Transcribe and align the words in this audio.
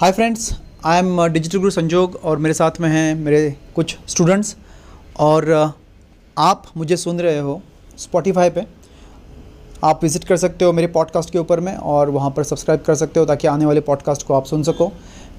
Hi 0.00 0.12
friends 0.12 0.52
I 0.86 0.98
am 0.98 1.26
digital 1.28 1.58
guru 1.58 1.70
Sanjog 1.70 2.14
और 2.24 2.38
मेरे 2.38 2.52
साथ 2.54 2.80
में 2.80 2.88
हैं 2.88 3.14
मेरे 3.14 3.54
कुछ 3.74 3.96
स्टूडेंट्स 4.08 4.56
और 5.20 5.44
uh, 5.44 5.70
आप 6.38 6.62
मुझे 6.76 6.96
सुन 6.96 7.20
रहे 7.20 7.38
हो 7.38 7.60
स्पॉटिफाई 7.98 8.50
पे। 8.50 8.64
आप 9.84 10.02
विज़िट 10.02 10.24
कर 10.24 10.36
सकते 10.36 10.64
हो 10.64 10.72
मेरे 10.72 10.86
पॉडकास्ट 10.86 11.30
के 11.30 11.38
ऊपर 11.38 11.60
में 11.60 11.74
और 11.74 12.10
वहाँ 12.10 12.30
पर 12.30 12.42
सब्सक्राइब 12.42 12.80
कर 12.80 12.94
सकते 12.94 13.20
हो 13.20 13.26
ताकि 13.26 13.48
आने 13.48 13.66
वाले 13.66 13.80
पॉडकास्ट 13.80 14.26
को 14.26 14.34
आप 14.34 14.44
सुन 14.44 14.62
सको। 14.62 14.90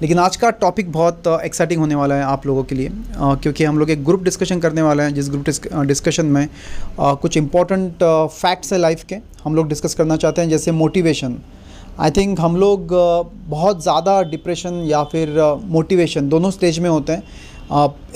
लेकिन 0.02 0.18
आज 0.18 0.36
का 0.36 0.50
टॉपिक 0.50 0.92
बहुत 0.92 1.26
एक्साइटिंग 1.26 1.78
uh, 1.78 1.84
होने 1.84 1.94
वाला 1.94 2.14
है 2.14 2.22
आप 2.22 2.46
लोगों 2.46 2.64
के 2.64 2.74
लिए 2.74 2.88
uh, 2.88 3.42
क्योंकि 3.42 3.64
हम 3.64 3.78
लोग 3.78 3.90
एक 3.90 4.04
ग्रुप 4.04 4.22
डिस्कशन 4.22 4.60
करने 4.60 4.82
वाले 4.82 5.02
हैं 5.02 5.14
जिस 5.14 5.30
ग्रुप 5.30 5.44
डिस्कशन 5.86 6.26
में 6.26 6.48
कुछ 7.00 7.36
इंपॉर्टेंट 7.36 8.04
फैक्ट्स 8.32 8.72
है 8.72 8.78
लाइफ 8.78 9.04
के। 9.04 9.16
हम 9.44 9.54
लोग 9.54 9.68
डिस्कस 9.68 9.94
करना 9.94 10.16
चाहते 10.16 10.40
हैं 10.40 10.48
जैसे 10.48 10.72
मोटिवेशन 10.72 11.38
आई 12.00 12.10
थिंक 12.10 12.40
हम 12.40 12.56
लोग 12.56 12.92
बहुत 13.48 13.82
ज़्यादा 13.82 14.20
डिप्रेशन 14.22 14.74
या 14.86 15.02
फिर 15.04 15.40
मोटिवेशन 15.70 16.28
दोनों 16.28 16.50
स्टेज 16.50 16.78
में 16.78 16.88
होते 16.90 17.12
हैं। 17.12 17.22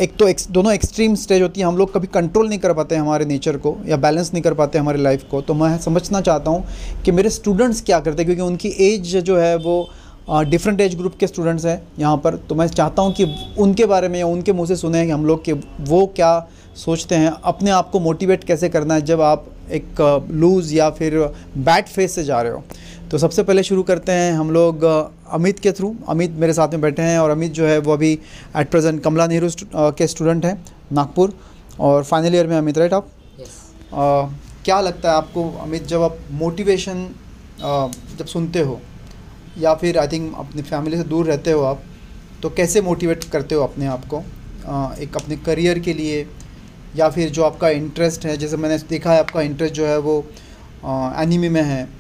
एक 0.00 0.14
तो 0.18 0.28
एक, 0.28 0.38
दोनों 0.50 0.72
एक्सट्रीम 0.72 1.14
स्टेज 1.14 1.42
होती 1.42 1.60
है। 1.60 1.66
हम 1.66 1.76
लोग 1.76 1.92
कभी 1.94 2.06
कंट्रोल 2.06 2.48
नहीं 2.48 2.58
कर 2.58 2.72
पाते 2.72 2.96
हमारे 2.96 3.24
नेचर 3.24 3.56
को 3.56 3.76
या 3.88 3.96
बैलेंस 3.96 4.32
नहीं 4.32 4.42
कर 4.42 4.54
पाते 4.54 4.78
हमारे 4.78 5.02
लाइफ 5.02 5.24
को। 5.30 5.40
तो 5.40 5.54
मैं 5.54 5.76
समझना 5.78 6.20
चाहता 6.20 6.50
हूँ 6.50 6.64
कि 7.04 7.12
मेरे 7.12 7.30
स्टूडेंट्स 7.30 7.82
क्या 7.82 8.00
करते 8.00 8.22
हैं? 8.22 8.26
क्योंकि 8.26 8.42
उनकी 8.42 8.68
एज 8.86 9.16
जो 9.16 9.36
है 9.38 9.56
वो 9.58 9.88
डिफरेंट 10.44 10.80
एज 10.80 10.94
ग्रुप 10.96 11.16
के 11.16 11.26
स्टूडेंट्स 11.26 11.66
हैं 11.66 11.80
यहाँ 11.98 12.16
पर। 12.24 12.36
तो 12.48 12.54
मैं 12.54 12.66
चाहता 12.68 13.02
हूँ 13.02 13.12
कि 13.14 13.26
उनके 13.58 13.86
बारे 13.86 14.08
में 14.08 14.18
या 14.18 14.26
उनके 14.26 14.52
मुँह 14.52 14.66
से 14.66 14.76
सुने 14.76 15.04
कि 15.06 15.10
हम 15.10 15.26
लोग 15.26 15.44
कि 15.44 15.52
वो 15.82 16.06
क्या 16.16 16.38
सोचते 16.76 17.14
हैं। 17.14 17.30
अपने 17.44 17.70
आप 17.70 17.90
को 17.90 18.00
मोटिवेट 18.00 18.44
कैसे 18.44 18.68
करना 18.68 18.94
है 18.94 19.02
जब 19.02 19.20
आप 19.20 19.44
एक 19.72 20.00
लूज़ 20.32 20.74
या 20.74 20.88
फिर 20.90 21.18
बैड 21.58 21.86
फेस 21.86 22.14
से 22.14 22.24
जा 22.24 22.40
रहे 22.42 22.52
हो। 22.52 22.62
तो 23.10 23.18
सबसे 23.18 23.42
पहले 23.42 23.62
शुरू 23.62 23.82
करते 23.82 24.12
हैं 24.12 24.32
हम 24.32 24.50
लोग 24.50 24.84
अमित 24.84 25.58
के 25.58 25.72
थ्रू 25.72 25.94
अमित 26.08 26.30
मेरे 26.30 26.52
साथ 26.52 26.68
में 26.68 26.80
बैठे 26.80 27.02
हैं 27.02 27.18
और 27.18 27.30
अमित 27.30 27.52
जो 27.52 27.66
है 27.66 27.78
वो 27.78 27.92
अभी 27.92 28.12
एट 28.56 28.70
प्रेजेंट 28.70 29.02
कमला 29.02 29.26
नेहरू 29.26 29.48
के 29.74 30.06
स्टूडेंट 30.06 30.44
हैं 30.44 30.64
नागपुर। 30.92 31.32
और 31.80 32.04
फाइनल 32.04 32.34
ईयर 32.34 32.46
में 32.46 32.56
अमित 32.56 32.78
राइट 32.78 32.92
आप? 32.92 33.06
Yes. 33.06 33.48
क्या 34.64 34.80
लगता 34.80 35.10
है 35.10 35.16
आपको 35.16 35.50
अमित 35.62 35.86
जब 35.86 36.02
आप 36.02 36.18
मोटिवेशन 36.32 37.08
जब 38.18 38.26
सुनते 38.26 38.60
हो 38.60 38.80
या 39.58 39.74
फिर 39.74 39.98
आई 39.98 40.08
थिंक 40.08 40.34
अपनी 40.38 40.62
फैमिली 40.62 40.96
से 40.96 41.04
दूर 41.04 41.26
रहते 41.26 41.52
हो 41.52 41.62
आप 41.62 41.82
तो 42.42 42.50
कैसे 42.50 42.80
मोटिवेट 42.80 43.24
करते 43.24 43.54
हो 43.54 43.62
अपने 43.62 43.86
आप 43.86 44.06
को? 44.06 44.18
एक 45.02 45.16
अपने 45.16 45.36
करियर 45.36 45.78
के 45.78 45.92
लिए 45.92 46.26
या 46.96 47.08
फिर 47.08 47.30
जो 47.30 47.44
आपका 47.44 47.68
इंटरेस्ट 47.68 48.26
है 48.26 48.36
जैसे 48.36 48.56
मैंने 48.56 48.78
देखा 48.78 49.12
है 49.12 49.20
आपका 49.20 49.42
इंटरेस्ट 49.42 49.74
जो 49.74 49.86
है 49.86 49.98
वो 49.98 50.24
एनिमी 51.22 51.48
में 51.48 51.62
है 51.62 51.95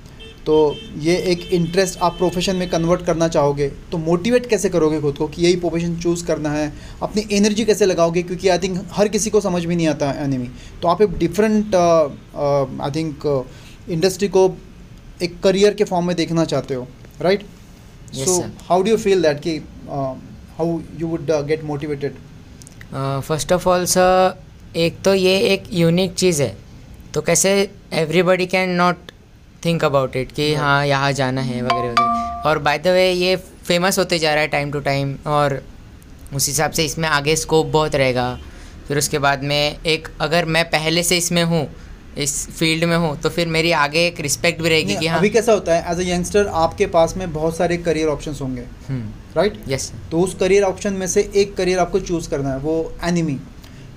तो 0.46 0.54
ये 0.98 1.16
एक 1.30 1.40
इंटरेस्ट 1.52 1.98
आप 2.02 2.16
प्रोफेशन 2.18 2.56
में 2.56 2.68
कन्वर्ट 2.70 3.04
करना 3.06 3.28
चाहोगे 3.28 3.68
तो 3.92 3.98
मोटिवेट 3.98 4.46
कैसे 4.46 4.68
करोगे 4.68 5.00
खुद 5.00 5.16
को 5.16 5.26
कि 5.28 5.42
यही 5.42 5.56
प्रोफेशन 5.56 5.96
चूज़ 6.00 6.24
करना 6.26 6.50
है? 6.50 6.72
अपनी 7.02 7.24
एनर्जी 7.32 7.64
कैसे 7.64 7.86
लगाओगे? 7.86 8.22
क्योंकि 8.22 8.48
आई 8.48 8.58
थिंक 8.58 8.80
हर 8.92 9.08
किसी 9.08 9.30
को 9.30 9.40
समझ 9.40 9.64
भी 9.64 9.76
नहीं 9.76 9.88
आता 9.88 10.10
एनिमी 10.24 10.48
तो 10.82 10.88
आप 10.88 11.02
एक 11.02 11.16
डिफरेंट 11.18 11.74
आई 11.74 12.90
थिंक 12.90 13.26
इंडस्ट्री 13.90 14.28
को 14.28 14.50
एक 15.22 15.40
करियर 15.42 15.74
के 15.74 15.84
फॉर्म 15.84 16.06
में 16.06 16.14
देखना 16.16 16.44
चाहते 16.44 16.74
हो 16.74 16.86
right 17.20 17.42
so 18.14 18.40
how 18.68 18.82
do 18.82 18.90
you 18.90 18.96
feel 18.96 19.22
that 19.22 19.40
कि 19.40 19.56
how 20.58 20.78
you 21.00 21.06
would 21.06 21.30
get 21.46 21.64
motivated 21.64 22.14
first 22.94 23.52
of 23.52 23.68
all 23.68 23.84
sir 23.86 24.42
एक 24.76 25.00
तो 25.04 25.14
ये 25.14 25.38
एक 25.52 25.62
यूनिक 25.72 26.14
चीज़ 26.14 26.42
है। 26.42 26.56
तो 27.14 27.20
कैसे 27.22 27.50
everybody 27.94 28.46
can 28.46 28.70
not 28.76 29.05
think 29.64 29.84
about 29.84 30.16
it 30.16 30.32
कि 30.32 30.52
हाँ 30.54 30.86
यहाँ 30.86 31.12
जाना 31.12 31.40
है 31.40 31.62
वगैरह 31.62 31.90
वगैरह। 31.90 32.48
और 32.48 32.58
बाय 32.60 32.78
द 32.78 32.88
वे 32.88 33.10
ये 33.12 33.36
फ़ेमस 33.36 33.98
होते 33.98 34.18
जा 34.18 34.34
रहा 34.34 34.42
है 34.42 34.48
टाइम 34.48 34.70
टू 34.72 34.80
टाइम 34.82 35.16
और 35.28 35.62
उस 36.34 36.46
हिसाब 36.48 36.70
से 36.70 36.84
इसमें 36.84 37.08
आगे 37.08 37.36
स्कोप 37.36 37.66
बहुत 37.72 37.94
रहेगा। 37.96 38.38
फिर 38.88 38.98
उसके 38.98 39.18
बाद 39.18 39.42
में 39.44 39.78
एक 39.86 40.08
अगर 40.20 40.44
मैं 40.46 40.64
पहले 40.70 41.02
से 41.02 41.16
इसमें 41.18 41.42
हूँ 41.44 41.66
इस 42.18 42.34
फ़ील्ड 42.50 42.84
में 42.84 42.96
हूँ 42.96 43.16
तो 43.20 43.28
फिर 43.28 43.48
मेरी 43.48 43.72
आगे 43.76 44.06
एक 44.06 44.20
रिस्पेक्ट 44.20 44.62
भी 44.62 44.68
रहेगी 44.68 44.94
कि 44.96 45.06
हाँ। 45.06 45.18
अभी 45.18 45.30
कैसा 45.30 45.52
होता 45.52 45.74
है 45.74 45.92
एज 45.92 45.98
अ 46.00 46.08
यंगस्टर 46.08 46.46
आपके 46.56 46.86
पास 46.94 47.16
में 47.16 47.32
बहुत 47.32 47.56
सारे 47.56 47.76
करियर 47.78 48.08
ऑप्शंस 48.08 48.40
होंगे। 48.40 48.62
Right 49.36 49.56
hmm. 49.56 49.72
यस 49.72 49.92
तो 50.10 50.20
उस 50.20 50.34
करियर 50.34 50.62
ऑप्शन 50.62 50.92
में 50.92 51.06
से 51.06 51.30
एक 51.36 51.54
करियर 51.56 51.78
आपको 51.78 52.00
चूज़ 52.00 52.28
करना 52.30 52.50
है 52.50 52.58
वो 52.58 52.76
एनिमी 53.04 53.38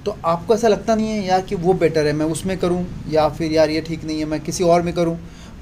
तो 0.05 0.15
आपको 0.25 0.55
ऐसा 0.55 0.67
लगता 0.67 0.95
नहीं 0.95 1.07
है 1.07 1.23
यार 1.25 1.41
कि 1.41 1.55
वो 1.57 1.73
बेटर 1.75 2.07
है 2.07 2.13
मैं 2.13 2.25
उसमें 2.27 2.57
करूँ 2.57 2.85
या 3.09 3.27
फिर 3.29 3.51
यार 3.51 3.69
ये 3.69 3.81
ठीक 3.81 4.03
नहीं 4.03 4.19
है 4.19 4.25
मैं 4.25 4.39
किसी 4.41 4.63
और 4.65 4.81
में 4.81 4.93
करूँ। 4.93 5.17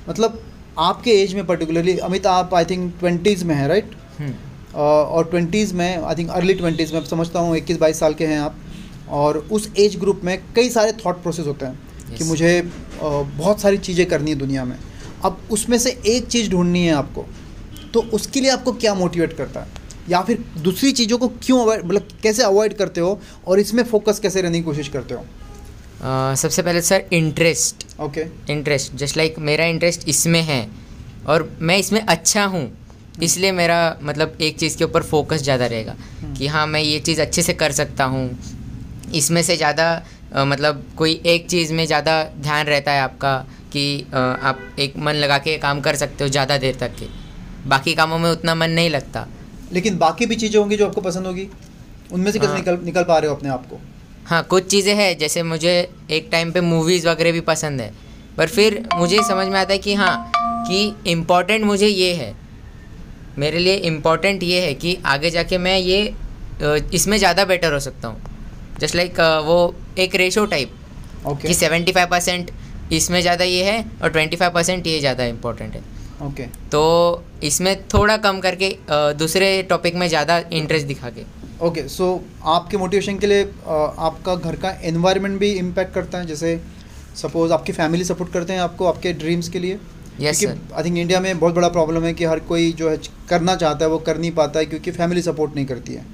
मतलब 0.10 0.42
आपके 0.80 1.12
एज 1.14 1.34
में 1.34 1.46
पर्टिकुलरली 1.46 1.98
अमित 2.00 2.28
आप 2.28 2.54
आई 2.54 2.66
थिंक 2.66 2.94
ट्वेंटीज़ 3.00 3.46
में 3.46 3.56
है 3.56 3.68
राइट 3.68 3.96
हम्म। 4.20 4.34
और 4.76 5.30
ट्वेंटीज़ 5.30 5.74
में 5.74 5.98
आई 5.98 6.16
थिंक 6.16 6.30
अर्ली 6.32 6.54
ट्वेंटीज़ 6.54 6.94
में 6.94 7.06
समझता 7.06 7.40
हूँ 7.40 7.56
इक्कीस 7.58 7.78
बाईस 7.78 8.00
साल 8.00 8.14
के 8.14 8.26
हैं 8.26 8.40
आप 8.40 8.56
और 9.12 9.38
उस 9.52 9.72
एज 9.80 9.96
ग्रुप 10.00 10.22
में 10.24 10.38
कई 10.56 10.70
सारे 10.70 10.92
थॉट 11.06 11.22
प्रोसेस 11.24 11.48
होते 11.48 11.66
हैं 11.66 11.80
yes. 12.02 12.18
कि 12.18 12.24
मुझे 12.24 12.62
बहुत 13.02 13.62
सारी 13.62 13.78
चीज़ें 13.80 14.06
करनी 14.06 14.32
है 14.32 14.38
दुनिया 14.38 14.66
में 14.66 14.78
अब 15.24 15.40
उसमें 15.52 15.78
से 15.78 15.98
एक 16.08 16.28
चीज़ 16.28 16.50
ढूंढनी 16.52 16.86
है 16.86 16.94
आपको 16.94 17.26
तो 17.94 18.02
उसके 18.14 18.42
लिए 18.42 18.52
आपको 18.52 18.72
क्या 18.76 18.94
मोटिवेट 18.94 19.34
करता 19.34 19.60
है 19.60 19.86
या 20.10 20.22
फिर 20.22 20.44
दूसरी 20.60 20.92
चीज़ों 20.92 21.18
को 21.18 21.28
क्यों 21.38 21.62
अवॉइड 21.62 21.86
मतलब 21.86 22.08
कैसे 22.24 22.44
अवॉइड 22.44 22.74
करते 22.74 23.02
हो 23.02 23.20
और 23.48 23.60
इसमें 23.60 23.84
फोकस 23.86 24.20
कैसे 24.20 24.42
रहने 24.42 24.58
की 24.58 24.64
कोशिश 24.64 24.90
करते 24.90 25.14
हो 25.14 25.26
uh, 25.98 26.36
सबसे 26.36 26.62
पहले 26.62 26.82
sir 26.82 27.06
interest 27.14 27.86
okay 28.00 28.26
interest 28.52 28.96
just 28.96 29.18
like 29.18 29.40
मेरा 29.42 29.66
इंटरेस्ट 29.66 30.08
इसमें 30.10 30.42
है 30.42 30.68
और 31.28 31.50
मैं 31.62 31.78
इसमें 31.78 32.02
अच्छा 32.02 32.46
हूँ 32.46 32.70
इसलिए 33.24 33.52
मेरा 33.52 33.80
मतलब 34.04 34.38
एक 34.42 34.58
चीज़ 34.58 34.78
के 34.78 34.84
ऊपर 34.84 35.04
फोकस 35.04 35.42
ज़्यादा 35.44 35.66
रहेगा 35.66 35.96
हम्म। 36.22 36.36
कि 36.36 36.48
हाँ 36.48 36.66
मैं 36.68 36.82
ये 36.82 37.00
चीज़ 37.00 37.22
अच्छे 37.22 37.42
से 37.42 37.54
कर 37.54 37.72
सकता 37.72 38.04
हूँ। 38.06 38.30
इसमें 39.16 39.42
से 39.44 39.56
ज़्यादा 39.58 39.88
मतलब 40.36 40.84
कोई 40.98 41.14
एक 41.26 41.48
चीज़ 41.50 41.74
में 41.74 41.86
ज़्यादा 41.86 42.24
ध्यान 42.24 42.66
रहता 42.66 42.92
है 42.92 43.02
आपका 43.02 43.36
कि 43.74 44.06
आ, 44.14 44.20
आप 44.20 44.60
एक 44.80 44.98
मन 44.98 45.14
लगा 45.16 45.38
के 45.38 45.58
काम 45.58 45.82
कर 45.82 45.96
सकते 45.96 46.24
हो 46.24 46.30
ज़्यादा 46.30 46.58
देर 46.58 46.76
तक 46.76 46.96
के। 46.96 47.06
बाकी 47.70 47.94
कामों 47.96 48.20
में 48.20 48.30
उतना 48.32 48.56
मन 48.56 48.72
नहीं 48.72 48.90
लगता। 48.90 49.28
लेकिन 49.74 49.98
बाकी 49.98 50.26
भी 50.26 50.36
चीज़ें 50.36 50.60
होंगी 50.60 50.78
जो 50.78 50.88
आपको 50.88 51.02
पसंद 51.02 51.26
होगी? 51.26 51.48
उनमें 52.12 52.32
से 52.32 52.40
कैसे 52.40 52.52
हाँ। 52.52 52.60
निकल 52.60 52.80
निकल 52.86 53.04
पा 53.04 53.18
रहे 53.18 53.30
हो 53.30 53.36
अपने 53.36 53.50
आप 53.50 53.66
को? 53.66 53.80
हाँ 54.28 54.42
कुछ 54.46 54.66
चीज़ें 54.68 54.94
हैं 54.96 55.18
जैसे 55.18 55.44
मुझे 55.44 55.74
एक 56.12 56.28
टाइम 56.32 56.52
पे 56.52 56.62
मूवीज़ 56.62 57.08
वगैरह 57.08 57.32
भी 57.32 57.42
पसंद 57.44 57.82
है। 57.82 57.92
पर 58.38 58.48
फिर 58.48 58.84
मुझे 58.96 59.22
समझ 59.24 59.48
में 59.48 59.60
आता 59.60 59.74
है 59.74 59.78
कि 59.80 59.94
हाँ 59.96 60.32
कि 60.68 61.12
इंपॉर्टेंट 61.12 61.66
मुझे 61.66 61.88
ये 61.88 62.14
है। 62.14 62.36
मेरे 63.38 63.60
लिए 63.60 63.76
इंपॉर्टेंट 63.88 64.44
ये 64.44 64.60
है 64.62 64.74
कि 64.76 64.98
आगे 65.06 65.30
जाके 65.30 65.58
मैं 65.58 65.78
ये 65.78 66.02
इसमें 66.94 67.18
ज़्यादा 67.18 67.46
बेटर 67.46 67.74
हो 67.74 67.80
सकता 67.80 68.08
हूँ। 68.08 68.22
जस्ट 68.80 68.96
लाइक 68.96 69.20
वो 69.46 69.76
एक 69.98 70.16
रेशो 70.16 70.46
टाइप 70.46 70.72
okay. 71.26 71.48
कि 71.48 71.54
सेवेंटी 71.54 71.92
फाइव 71.92 72.08
परसेंट 72.08 72.52
इसमें 72.94 73.20
ज़्यादा 73.22 73.44
ये 73.46 73.64
है 73.64 73.84
और 74.04 74.10
ट्वेंटी 74.10 74.38
फाइव 74.38 74.52
परसेंट 74.52 74.88
ये 74.88 75.00
ज़्यादा 75.00 75.26
इम्पोर्टेंट 75.26 75.74
है। 75.74 75.82
Okay 76.22 76.44
okay. 76.44 76.56
तो 76.72 77.24
इसमें 77.44 77.76
थोड़ा 77.88 78.18
कम 78.18 78.40
करके 78.40 78.76
दूसरे 78.92 79.62
टॉपिक 79.64 79.96
में 79.96 80.08
ज़्यादा 80.08 80.38
इंटरेस्ट 80.54 80.88
दिखा 80.88 81.10
के। 81.10 81.24
ओके 81.62 81.80
okay, 81.80 81.92
सो 81.92 82.06
so, 82.16 82.42
आपके 82.46 82.78
मोटिवेशन 82.78 83.18
के 83.20 83.28
लिए 83.28 83.44
आपका 84.00 84.36
घर 84.36 84.56
का 84.56 84.70
एनवायरनमेंट 84.84 85.40
भी 85.40 85.52
इम्पैक्ट 85.52 85.94
करता 85.94 86.18
है 86.18 86.26
जैसे 86.26 86.60
सपोज़ 87.16 87.54
आपकी 87.54 87.72
फैमिली 87.72 88.04
सपोर्ट 88.04 88.32
करते 88.34 88.54
हैं 88.54 88.60
आपको 88.60 88.86
आपके 88.86 89.14
ड्रीम्स 89.14 89.50
के 89.50 89.60
लिए। 89.60 89.78
यस 90.20 90.46
आई 90.46 90.84
थिंक 90.84 90.98
इंडिया 90.98 91.20
में 91.20 91.40
बहुत 91.40 91.56
बड़ा 91.56 91.68
प्रॉब्लम 91.70 92.04
है 92.04 92.14
कि 92.14 92.26
हर 92.26 92.40
कोई 92.40 92.72
जो 92.72 92.90
है 92.90 92.98
करना 93.30 93.56
चाहता 93.56 93.86
है 93.86 93.92
वो 93.92 93.98
कर 94.00 94.18
नहीं 94.18 94.32
पाता 94.32 94.60
है 94.60 94.66
क्योंकि 94.66 94.92
फैमिली 94.92 95.22
सपोर्ट 95.22 95.56
नहीं 95.56 95.66
करती 95.66 95.94
है। 95.94 96.06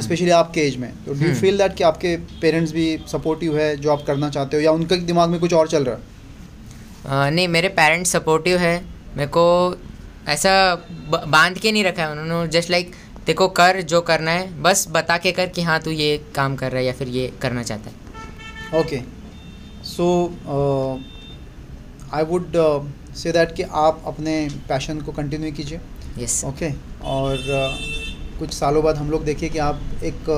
स्पेशली 0.00 0.30
हम्म। 0.30 0.38
आपके 0.38 0.60
एज 0.60 0.76
में। 0.76 0.92
तो 1.06 1.14
डू 1.14 1.26
यू 1.26 1.34
फील 1.34 1.58
दैट 1.58 1.74
कि 1.74 1.84
आपके 1.84 2.16
पेरेंट्स 2.42 2.72
भी 2.72 2.98
सपोर्टिव 3.08 3.58
है 3.58 3.76
जो 3.76 3.90
आप 3.92 4.04
करना 4.06 4.30
चाहते 4.30 4.56
हो 4.56 4.62
या 4.62 4.72
उनके 4.72 4.96
दिमाग 4.96 5.30
में 5.30 5.40
कुछ 5.40 5.54
और 5.54 5.68
चल 5.68 5.84
रहा 5.84 5.94
है? 5.94 6.02
uh, 7.02 7.34
नहीं 7.36 7.48
मेरे 7.48 7.68
पेरेंट्स 7.68 8.10
सपोर्टिव 8.10 8.58
है। 8.58 8.84
मेरे 9.16 9.28
को 9.28 9.44
ऐसा 10.28 10.52
बाँध 11.28 11.58
के 11.58 11.72
नहीं 11.72 11.84
रखा 11.84 12.02
है 12.02 12.10
उन्होंने। 12.10 12.48
जस्ट 12.48 12.70
लाइक 12.70 12.92
देखो 13.30 13.46
कर 13.56 13.80
जो 13.90 14.00
करना 14.02 14.30
है 14.30 14.62
बस 14.62 14.86
बता 14.92 15.16
के 15.24 15.32
कर 15.32 15.46
कि 15.56 15.62
हाँ 15.62 15.78
तू 15.80 15.90
ये 15.92 16.10
काम 16.36 16.54
कर 16.56 16.70
रहा 16.70 16.80
है 16.80 16.86
या 16.86 16.92
फिर 16.92 17.08
ये 17.10 17.26
करना 17.42 17.62
चाहता 17.62 17.90
है। 17.90 18.80
Okay 18.80 18.98
so 19.86 20.06
I 22.14 22.24
would 22.30 22.58
say 23.16 23.32
that 23.32 23.54
कि 23.56 23.62
आप 23.82 24.02
अपने 24.06 24.34
पैशन 24.68 25.00
को 25.00 25.12
कंटिन्यू 25.12 25.52
कीजिए। 25.52 25.80
यस 26.18 26.44
ओके 26.44 26.72
और 27.12 27.36
uh, 27.36 28.38
कुछ 28.38 28.52
सालों 28.54 28.82
बाद 28.84 28.96
हम 28.96 29.10
लोग 29.10 29.24
देखिए 29.24 29.48
कि 29.48 29.58
आप 29.60 29.80
एक 30.04 30.28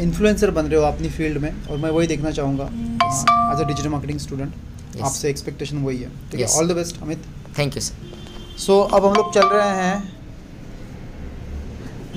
इन्फ्लुएंसर 0.00 0.48
uh, 0.48 0.54
बन 0.56 0.66
रहे 0.66 0.80
हो 0.80 0.86
अपनी 0.86 1.08
फ़ील्ड 1.10 1.38
में। 1.38 1.52
और 1.66 1.76
मैं 1.78 1.90
वही 1.90 2.06
देखना 2.06 2.30
चाहूँगा 2.40 2.64
as 3.04 3.60
a 3.60 3.66
digital 3.66 3.88
marketing 3.90 4.18
student 4.20 5.00
आपसे 5.02 5.30
एक्सपेक्टेशन 5.30 5.84
वही 5.84 5.98
है। 5.98 6.10
ठीक 6.30 6.40
है? 6.40 6.46
All 6.48 6.68
the 6.68 6.72
best 6.76 7.02
Amit 7.02 7.26
thank 7.58 7.76
you 7.76 7.82
sir 7.82 8.58
so 8.58 8.80
अब 8.80 9.06
हम 9.06 9.14
लोग 9.14 9.34
चल 9.34 9.48
रहे 9.48 9.70
हैं 9.84 10.15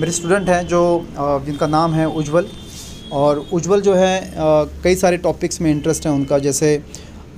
मेरे 0.00 0.12
स्टूडेंट 0.12 0.48
हैं 0.48 0.66
जो 0.66 0.78
जिनका 1.46 1.66
नाम 1.66 1.94
है 1.94 2.06
उज्जवल। 2.08 2.46
और 3.12 3.38
उज्जवल 3.52 3.80
जो 3.80 3.94
है 3.94 4.32
कई 4.84 4.94
सारे 4.96 5.16
टॉपिक्स 5.18 5.60
में 5.60 5.70
इंटरेस्ट 5.70 6.06
है 6.06 6.12
उनका। 6.12 6.38
जैसे 6.38 6.70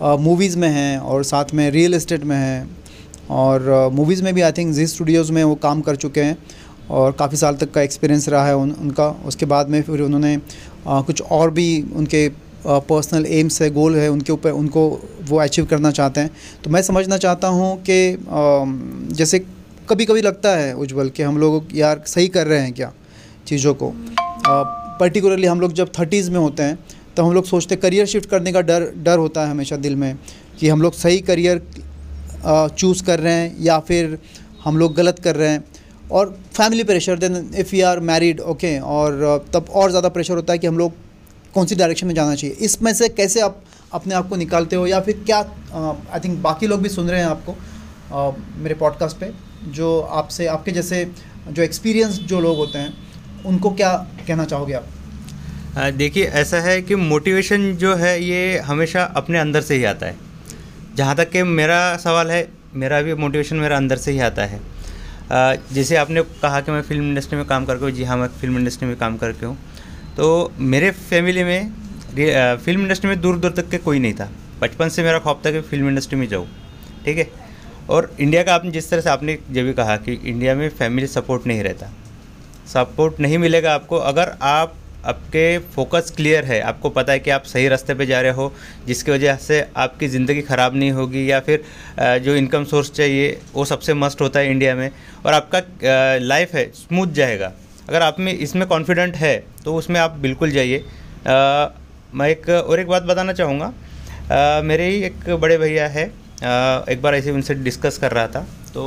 मूवीज़ 0.03 0.57
में 0.59 0.69
हैं 0.69 0.99
और 0.99 1.23
साथ 1.25 1.55
में 1.55 1.71
रियल 1.71 1.95
इस्टेट 1.95 2.25
में 2.25 2.37
हैं। 2.37 2.69
और 3.31 3.91
मूवीज़ 3.95 4.23
में 4.25 4.33
भी 4.35 4.41
आई 4.41 4.53
थिंक 4.53 4.73
जी 4.75 4.87
स्टूडियोज़ 4.87 5.33
में 5.33 5.43
वो 5.45 5.55
काम 5.63 5.81
कर 5.81 5.97
चुके 5.97 6.23
हैं। 6.23 6.37
और 6.91 7.13
काफ़ी 7.13 7.37
साल 7.37 7.57
तक 7.57 7.73
का 7.73 7.83
एक्सपीरियंस 7.83 8.29
रहा 8.29 8.47
है 8.47 8.57
उन, 8.57 8.71
उनका। 8.73 9.09
उसके 9.27 9.47
बाद 9.47 9.69
में 9.69 9.81
फिर 9.83 10.01
उन्होंने 10.01 10.37
आ, 10.87 11.01
कुछ 11.01 11.23
और 11.23 11.51
भी 11.51 11.85
उनके 11.97 12.29
पर्सनल 12.67 13.27
एम्स 13.31 13.61
है 13.63 13.71
गोल 13.71 13.97
है 13.97 14.09
उनके 14.11 14.33
ऊपर 14.33 14.51
उनको 14.53 14.87
वो 15.29 15.39
अचीव 15.41 15.65
करना 15.67 15.91
चाहते 15.91 16.21
हैं। 16.21 16.31
तो 16.65 16.71
मैं 16.71 16.83
समझना 16.83 17.17
चाहता 17.19 17.49
हूँ 17.49 17.77
कि 17.89 17.97
जैसे 19.15 19.45
कभी 19.89 20.05
कभी 20.05 20.23
लगता 20.23 20.51
है 20.57 20.73
उज्जवल 20.75 21.09
कि 21.09 21.23
हम 21.23 21.39
लोग 21.39 21.77
यार 21.77 22.03
सही 22.07 22.29
कर 22.29 22.47
रहे 22.47 22.61
हैं 22.61 22.73
क्या 22.73 22.93
चीज़ों 23.47 23.75
को। 23.75 23.93
पर्टिकुलरली 24.99 25.47
हम 25.47 25.61
लोग 25.61 25.73
जब 25.73 25.93
थर्टीज़ 25.99 26.31
में 26.31 26.39
होते 26.39 26.63
हैं 26.63 26.79
तो 27.17 27.23
हम 27.23 27.33
लोग 27.35 27.45
सोचते 27.45 27.75
हैं 27.75 27.83
करियर 27.83 28.07
शिफ्ट 28.07 28.29
करने 28.31 28.53
का 28.53 28.61
डर 28.61 28.87
डर 28.99 29.19
होता 29.19 29.45
है 29.45 29.51
हमेशा 29.51 29.77
दिल 29.77 29.97
में 29.97 30.17
कि 30.61 30.69
हम 30.69 30.83
लोग 30.83 30.95
सही 30.95 31.21
करियर 31.21 31.63
चूज़ 32.79 33.03
कर 33.05 33.21
रहे 33.21 33.33
हैं 33.33 33.57
या 33.61 33.79
फिर 33.81 34.19
हम 34.65 34.79
लोग 34.79 34.95
गलत 34.97 35.19
कर 35.19 35.37
रहे 35.37 35.49
हैं। 35.49 35.65
और 36.11 36.37
family 36.55 36.85
pressure 36.85 37.19
then 37.19 37.51
if 37.59 37.75
you 37.77 37.87
are 37.87 38.01
married 38.03 38.41
okay 38.41 38.79
और 38.79 39.47
तब 39.55 39.71
और 39.71 39.91
ज़्यादा 39.91 40.09
प्रेशर 40.09 40.35
होता 40.35 40.53
है 40.53 40.59
कि 40.59 40.67
हम 40.67 40.79
लोग 40.79 40.93
कौन 41.55 41.67
सी 41.67 41.75
डायरेक्शन 41.75 42.07
में 42.07 42.15
जाना 42.15 42.35
चाहिए। 42.35 42.57
इसमें 42.61 42.93
से 42.95 43.09
कैसे 43.11 43.41
आप 43.41 43.63
अपने 43.93 44.15
आप 44.15 44.29
को 44.29 44.37
निकालते 44.37 44.77
हो 44.77 44.87
या 44.87 45.01
फिर 45.01 45.23
क्या 45.27 45.39
आई 45.75 46.21
थिंक 46.21 46.39
बाकी 46.43 46.67
लोग 46.67 46.83
भी 46.83 46.89
सुन 46.89 47.09
रहे 47.09 47.21
हैं 47.21 47.27
आपको 47.27 47.53
uh, 47.53 48.35
मेरे 48.59 48.75
पॉडकास्ट 48.75 49.17
पे। 49.17 49.33
जो 49.67 50.01
आपसे, 50.01 50.47
आपके 50.47 50.73
जैसे 50.73 51.05
जो 51.49 51.63
एक्सपीरियंस 51.63 52.19
जो 52.25 52.41
लोग 52.41 52.57
होते 52.57 52.79
हैं, 52.79 52.93
उनको 53.47 53.71
क्या 53.71 53.93
कहना 54.27 54.45
चाहोगे 54.45 54.73
आप? 54.73 54.87
देखिए, 55.95 56.25
ऐसा 56.25 56.61
है 56.61 56.81
कि 56.83 56.95
मोटिवेशन 56.97 57.73
जो 57.77 57.95
है, 57.95 58.23
ये 58.23 58.59
हमेशा 58.61 59.03
अपने 59.17 59.39
अंदर 59.39 59.61
से 59.61 59.77
ही 59.77 59.85
आता 59.85 60.07
है। 60.07 60.17
जहाँ 60.97 61.17
तक 61.17 61.31
कि 61.31 61.43
मेरा 61.43 61.97
सवाल 61.97 62.31
है, 62.31 62.49
मेरा 62.75 63.01
भी 63.03 63.15
मोटिवेशन 63.15 63.57
मेरा 63.57 63.77
अंदर 63.77 63.97
से 63.97 64.13
ही 64.13 64.19
आता 64.21 64.45
है। 64.45 64.61
जैसे 65.73 65.97
आपने 65.97 66.23
कहा 66.43 66.61
कि 66.61 66.73
मैं 66.73 66.83
फ़िल्म 66.83 67.09
इंडस्ट्री 67.09 67.37
में 67.37 67.47
काम 67.47 67.65
करके 67.65 67.85
हूँ, 67.85 67.93
जी 67.93 68.05
हाँ 68.05 68.17
मैं 68.17 68.29
फ़िल्म 68.31 68.59
इंडस्ट्री 68.59 68.89
में 68.89 68.97
काम 68.97 69.17
करके 69.17 69.47
हूँ। 69.47 69.57
तो 70.17 70.53
मेरे 70.59 70.91
फैमिली 70.91 71.45
में 71.45 71.73
फ़िल्म 72.15 72.81
इंडस्ट्री 72.83 73.09
में 73.09 73.21
दूर 73.21 73.37
दूर 73.39 73.51
तक 73.51 73.69
के 73.71 73.79
कोई 73.79 73.99
नहीं 73.99 74.15
था। 74.15 74.29
बचपन 74.61 74.89
से 74.89 75.03
मेरा 75.03 75.19
ख्वाब 75.19 75.41
था 75.47 75.51
कि 75.51 75.61
फ़िल्म 75.61 75.89
इंडस्ट्री 75.89 76.19
में 76.19 76.27
जाऊँ, 76.29 76.47
ठीक 77.05 77.19
है? 77.19 77.31
और 77.91 78.11
इंडिया 78.21 78.43
का 78.43 78.55
आपने 78.55 78.71
जिस 78.71 78.91
तरह 78.91 79.01
से 79.01 79.11
आपने 79.11 79.39
जब 79.51 79.65
भी 79.65 79.73
कहा 79.75 79.97
कि 79.99 80.13
इंडिया 80.15 80.55
में 80.55 80.69
फैमिली 80.71 81.07
सपोर्ट 81.09 81.47
नहीं 81.47 81.63
रहता, 81.63 81.91
सपोर्ट 82.69 83.21
नहीं 83.21 83.39
मिलेगा 83.39 83.75
आपको 83.75 83.97
अगर 83.99 84.37
आप 84.43 84.75
आपके 85.05 85.59
फोकस 85.75 86.13
क्लियर 86.17 86.45
है, 86.45 86.61
आपको 86.61 86.91
पता 86.91 87.13
है 87.13 87.21
कि 87.21 87.31
आप 87.31 87.45
सही 87.45 87.69
रास्ते 87.69 87.95
पे 87.95 88.07
जा 88.07 88.21
रहे 88.21 88.33
हो, 88.33 88.53
जिसकी 88.87 89.11
वजह 89.11 89.37
से 89.37 89.61
आपकी 89.77 90.09
ज़िंदगी 90.09 90.43
ख़राब 90.43 90.75
नहीं 90.77 90.91
होगी 90.93 91.31
या 91.31 91.41
फिर 91.41 91.65
जो 92.21 92.35
इनकम 92.37 92.65
सोर्स 92.65 92.91
चाहिए, 92.93 93.39
वो 93.55 93.65
सबसे 93.65 93.95
मस्ट 93.95 94.21
होता 94.21 94.41
है 94.41 94.51
इंडिया 94.51 94.75
में 94.75 94.91
और 95.27 95.33
आपका 95.33 95.63
लाइफ 96.19 96.55
है 96.55 96.65
स्मूथ 96.75 97.13
जाएगा। 97.15 97.53
अगर 97.89 98.03
आप 98.03 98.21
में 98.21 98.33
इसमें 98.33 98.67
कॉन्फिडेंट 98.69 99.17
है 99.17 99.37
तो 99.65 99.75
उसमें 99.75 100.01
आप 100.01 100.11
बिल्कुल 100.21 100.51
जाइए। 100.51 100.85
मैं 102.15 102.29
एक 102.29 102.49
और 102.51 102.81
एक 102.81 102.87
बात 102.89 103.03
बताना 103.05 103.33
चाहूँगा। 103.33 103.73
मेरे 104.63 104.87
ही 104.87 105.03
एक 105.05 105.29
बड़े 105.33 105.59
भैया 105.59 105.89
है 105.89 106.11
एक 106.43 107.03
बार 107.03 107.15
ऐसे 107.15 107.31
उनसे 107.31 107.55
डिस्कस 107.57 107.99
कर 107.99 108.13
रहा 108.13 108.27
था 108.29 108.41
तो 108.75 108.83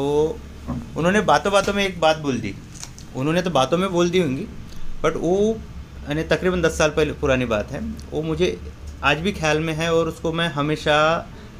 उन्होंने 0.97 1.21
बातों 1.23 1.51
बातों 1.53 1.73
में 1.73 1.85
एक 1.85 1.99
बात 1.99 2.17
बोल 2.19 2.39
दी। 2.39 2.53
उन्होंने 3.15 3.41
तो 3.41 3.49
बातों 3.51 3.77
में 3.77 3.91
बोल 3.91 4.09
दी 4.09 4.19
होंगी 4.19 4.47
बट 5.03 5.15
वो 5.17 5.35
यानी 6.07 6.23
तकरीबन 6.25 6.61
दस 6.61 6.77
साल 6.77 6.89
पहले 6.91 7.13
पुरानी 7.15 7.45
बात 7.47 7.71
है। 7.71 7.81
वो 8.11 8.21
मुझे 8.23 8.57
आज 9.03 9.19
भी 9.19 9.31
ख्याल 9.33 9.59
में 9.59 9.73
है 9.73 9.93
और 9.93 10.07
उसको 10.07 10.31
मैं 10.33 10.47
हमेशा 10.53 10.97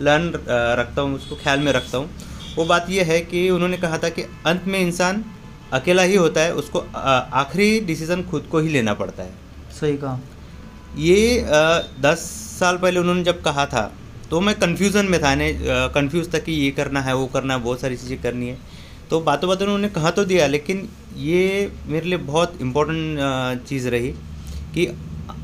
लर्न 0.01 0.31
रखता 0.80 1.01
हूँ 1.01 1.15
उसको 1.15 1.36
ख्याल 1.36 1.59
में 1.59 1.71
रखता 1.74 1.97
हूँ। 1.97 2.09
वो 2.56 2.65
बात 2.65 2.89
यह 2.89 3.06
है 3.06 3.19
कि 3.24 3.50
उन्होंने 3.50 3.77
कहा 3.77 3.97
था 3.97 4.09
कि 4.09 4.21
अंत 4.45 4.63
में 4.68 4.80
इंसान 4.80 5.24
अकेला 5.74 6.03
ही 6.03 6.15
होता 6.15 6.42
है 6.42 6.53
उसको 6.56 6.80
आखिरी 6.95 7.80
डिसीज़न 7.86 8.24
खुद 8.31 8.47
को 8.51 8.59
ही 8.59 8.69
लेना 8.69 8.94
पड़ता 8.94 9.24
है। 9.24 9.33
सही 9.80 9.97
कहा। 9.97 10.19
ये 10.97 11.42
आ, 11.42 11.80
दस 12.01 12.19
साल 12.59 12.77
पहले 12.77 13.00
उन्होंने 13.00 13.24
जब 13.24 13.42
कहा 13.44 13.65
था 13.65 13.92
तो 14.30 14.39
मैं 14.42 14.54
कन्फ्यूज़न 14.60 15.06
में 15.06 15.19
था 15.22 15.30
यानी 15.30 15.51
कन्फ्यूज़ 15.94 16.30
था 16.30 16.39
कि 16.39 16.51
ये 16.54 16.69
करना 16.74 17.01
है 17.01 17.16
वो 17.16 17.25
करना 17.33 17.54
है 17.54 17.62
बहुत 17.62 17.81
सारी 17.81 17.98
चीज़ें 17.98 18.22
करनी 18.22 18.48
है। 18.48 18.57
तो 19.10 19.19
बातों 19.22 19.50
बातों 19.50 19.66
उन्होंने 19.66 19.89
कहा 19.89 20.12
तो 20.12 20.25
दिया 20.25 20.48
लेकिन 20.48 20.88
ये 21.18 21.72
मेरे 21.88 22.06
लिए 22.06 22.18
बहुत 22.19 22.57
इम्पोर्टेंट 22.62 23.68
चीज़ 23.68 23.88
रही 23.89 24.10
कि 24.74 24.88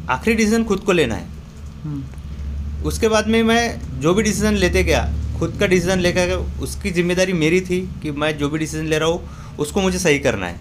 आखिरी 0.09 0.35
डिसीज़न 0.35 0.63
खुद 0.63 0.79
को 0.79 0.91
लेना 0.91 1.15
है। 1.15 1.27
हम्म। 1.83 2.83
उसके 2.85 3.07
बाद 3.07 3.27
में 3.27 3.41
मैं 3.43 3.99
जो 4.01 4.13
भी 4.13 4.23
डिसीज़न 4.23 4.55
लेते 4.55 4.83
गया 4.83 5.05
खुद 5.39 5.55
का 5.59 5.67
डिसीज़न 5.67 5.99
लेकर 5.99 6.25
गया 6.27 6.37
उसकी 6.63 6.91
ज़िम्मेदारी 6.91 7.33
मेरी 7.35 7.61
थी 7.61 7.79
कि 8.01 8.11
मैं 8.13 8.37
जो 8.37 8.49
भी 8.49 8.59
डिसीज़न 8.59 8.87
ले 8.87 8.97
रहा 8.99 9.09
हूँ 9.09 9.57
उसको 9.59 9.81
मुझे 9.81 9.99
सही 9.99 10.19
करना 10.19 10.47
है। 10.47 10.59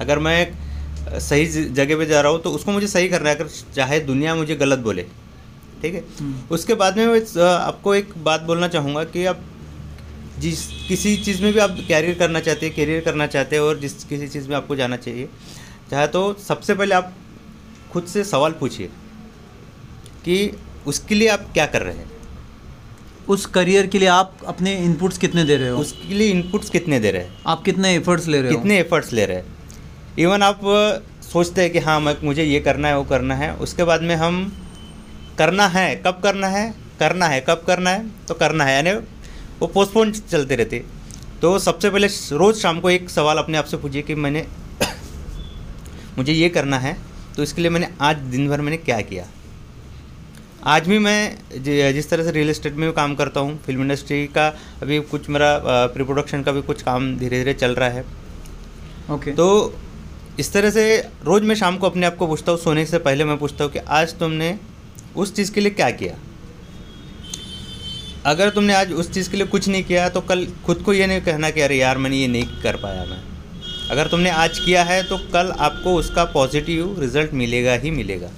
अगर 0.00 0.18
मैं 0.18 1.18
सही 1.20 1.46
जगह 1.46 1.96
पे 1.96 2.06
जा 2.06 2.20
रहा 2.20 2.32
हूँ 2.32 2.40
तो 2.42 2.50
उसको 2.50 2.72
मुझे 2.72 2.86
सही 2.88 3.08
करना 3.08 3.28
है 3.28 3.34
अगर 3.34 3.48
चाहे 3.74 4.00
दुनिया 4.02 4.34
मुझे 4.34 4.56
गलत 4.56 4.78
बोले। 4.80 5.06
ठीक 5.86 5.94
है? 5.94 6.04
हम्म। 6.20 6.54
उसके 6.54 6.74
बाद 6.74 6.96
में 6.96 7.06
मैं 7.06 7.48
आपको 7.48 7.94
एक 7.94 8.08
बात 8.18 8.42
बोलना 8.42 8.68
चाहूँगा 8.68 9.04
कि 9.04 9.24
आप 9.26 9.40
जिस 10.38 10.66
किसी 10.88 11.16
चीज़ 11.16 11.42
में 11.42 11.52
भी 11.52 11.58
आप 11.58 11.76
कैरियर 11.88 12.18
करना 12.18 12.40
चाहते 12.40 12.66
हैं 12.66 12.74
करियर 12.76 13.00
करना 13.00 13.26
चाहते 13.26 13.56
हैं 13.56 13.62
और 13.62 13.78
जिस 13.78 14.04
किसी 14.04 14.28
चीज़ 14.28 14.48
में 14.48 14.56
आपको 14.56 14.76
जाना 14.76 14.96
चाहिए 14.96 15.28
चाहे 15.90 16.06
तो 16.06 16.36
सबसे 16.48 16.74
पहले 16.74 16.94
आप 16.94 17.14
खुद 17.92 18.04
से 18.04 18.24
सवाल 18.24 18.52
पूछिए 18.52 18.86
कि 20.24 20.52
उसके 20.86 21.14
लिए 21.14 21.28
आप 21.28 21.50
क्या 21.54 21.66
कर 21.66 21.82
रहे 21.82 21.94
हैं? 21.94 22.10
उस 23.28 23.46
करियर 23.46 23.86
के 23.86 23.98
लिए 23.98 24.08
आप 24.08 24.36
अपने 24.46 24.76
इनपुट्स 24.76 25.18
कितने 25.18 25.44
दे 25.44 25.56
रहे 25.56 25.68
हो? 25.68 25.78
उसके 25.78 26.14
लिए 26.14 26.28
इनपुट्स 26.28 26.70
कितने 26.70 27.00
दे 27.00 27.10
रहे 27.10 27.22
हैं? 27.22 27.38
आप 27.46 27.62
कितने 27.62 27.94
एफर्ट्स 27.94 28.26
ले 28.26 28.40
रहे 28.42 28.52
हो? 28.52 28.58
कितने 28.58 28.78
एफर्ट्स 28.78 29.12
ले 29.12 29.26
रहे 29.26 29.36
हैं? 29.36 29.44
इवन 30.18 30.42
आप 30.42 30.60
सोचते 31.32 31.60
हैं 31.60 31.70
कि 31.70 31.78
हाँ 31.78 32.00
मैं 32.00 32.16
मुझे 32.24 32.44
ये 32.44 32.60
करना 32.60 32.88
है 32.88 32.98
वो 32.98 33.04
करना 33.04 33.34
है 33.34 33.54
उसके 33.54 33.84
बाद 33.84 34.02
में 34.02 34.16
हम 34.16 34.52
करना 35.38 35.66
है 35.68 35.94
कब 36.06 36.20
करना 36.22 36.48
है 36.48 36.74
करना 37.00 37.26
है 37.26 37.40
कब 37.40 37.64
करना 37.66 37.90
है 37.90 38.26
तो 38.28 38.34
करना 38.34 38.64
है 38.64 38.74
यानी 38.74 38.92
वो 39.60 39.66
पोस्टपोन 39.66 40.12
चलते 40.12 40.56
रहते 40.56 40.84
तो 41.42 41.58
सबसे 41.58 41.90
पहले 41.90 42.06
रोज़ 42.32 42.60
शाम 42.60 42.80
को 42.80 42.90
एक 42.90 43.10
सवाल 43.10 43.38
अपने 43.38 43.58
आप 43.58 43.64
से 43.64 43.76
पूछिए 43.76 44.02
कि 44.02 44.14
मैंने 44.14 44.46
मुझे 46.18 46.32
ये 46.32 46.48
करना 46.48 46.78
है 46.78 46.96
तो 47.36 47.42
इसके 47.42 47.62
लिए 47.62 47.70
मैंने 47.70 47.88
आज 48.00 48.16
दिन 48.16 48.48
भर 48.48 48.60
मैंने 48.60 48.76
क्या 48.76 49.00
किया? 49.00 49.26
आज 50.64 50.88
भी 50.88 50.98
मैं 50.98 51.38
जिस 51.92 52.10
तरह 52.10 52.24
से 52.24 52.30
रियल 52.30 52.50
इस्टेट 52.50 52.74
में 52.74 52.88
भी 52.88 52.94
काम 52.96 53.14
करता 53.14 53.40
हूँ 53.40 53.58
फ़िल्म 53.62 53.82
इंडस्ट्री 53.82 54.26
का 54.26 54.48
अभी 54.82 55.00
कुछ 55.00 55.28
मेरा 55.28 55.58
प्री 55.86 56.04
प्रोडक्शन 56.04 56.42
का 56.42 56.52
भी 56.52 56.62
कुछ 56.62 56.82
काम 56.82 57.16
धीरे 57.16 57.38
धीरे 57.38 57.54
चल 57.54 57.74
रहा 57.74 57.88
है। 57.88 58.00
Okay 58.00 59.14
okay. 59.14 59.36
तो 59.36 59.74
इस 60.38 60.52
तरह 60.52 60.70
से 60.70 61.08
रोज़ 61.24 61.44
मैं 61.44 61.54
शाम 61.54 61.76
को 61.76 61.86
अपने 61.86 62.06
आप 62.06 62.16
को 62.16 62.26
पूछता 62.26 62.52
हूँ 62.52 62.60
सोने 62.60 62.86
से 62.86 62.98
पहले 62.98 63.24
मैं 63.24 63.38
पूछता 63.38 63.64
हूँ 63.64 63.72
कि 63.72 63.78
आज 63.78 64.18
तुमने 64.18 64.58
उस 65.16 65.34
चीज़ 65.34 65.52
के 65.52 65.60
लिए 65.60 65.70
क्या 65.72 65.90
किया 65.92 66.14
अगर 68.26 68.50
तुमने 68.50 68.74
आज 68.74 68.92
उस 68.94 69.12
चीज़ 69.12 69.30
के 69.30 69.36
लिए 69.36 69.46
कुछ 69.46 69.68
नहीं 69.68 69.82
किया 69.84 70.08
तो 70.08 70.20
कल 70.22 70.46
खुद 70.66 70.82
को 70.82 70.92
ये 70.92 71.06
नहीं 71.06 71.20
कहना 71.22 71.50
कि 71.50 71.60
अरे 71.60 71.76
यार 71.76 71.98
मैंने 71.98 72.16
ये 72.16 72.28
नहीं 72.28 72.62
कर 72.62 72.76
पाया 72.76 73.04
मैं 73.04 73.20
अगर 73.90 74.08
तुमने 74.08 74.30
आज 74.36 74.58
किया 74.58 74.82
है 74.84 75.02
तो 75.02 75.18
कल 75.32 75.52
आपको 75.60 75.94
उसका 75.94 76.24
पॉजिटिव 76.32 77.00
रिज़ल्ट 77.00 77.34
मिलेगा 77.34 77.74
ही 77.76 77.90
मिलेगा 77.92 78.30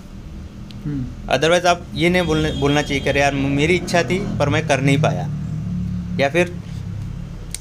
अदरवाइज़ 1.28 1.66
हम्म। 1.66 1.70
आप 1.70 1.86
ये 1.94 2.10
नहीं 2.10 2.22
बोलने 2.22 2.52
बोलना 2.52 2.82
चाहिए 2.82 3.02
कि 3.02 3.08
अरे 3.08 3.20
यार 3.20 3.34
मेरी 3.34 3.76
इच्छा 3.76 4.02
थी 4.02 4.18
पर 4.38 4.48
मैं 4.48 4.66
कर 4.68 4.80
नहीं 4.80 5.00
पाया 5.00 5.28
या 6.20 6.28
फिर 6.28 6.52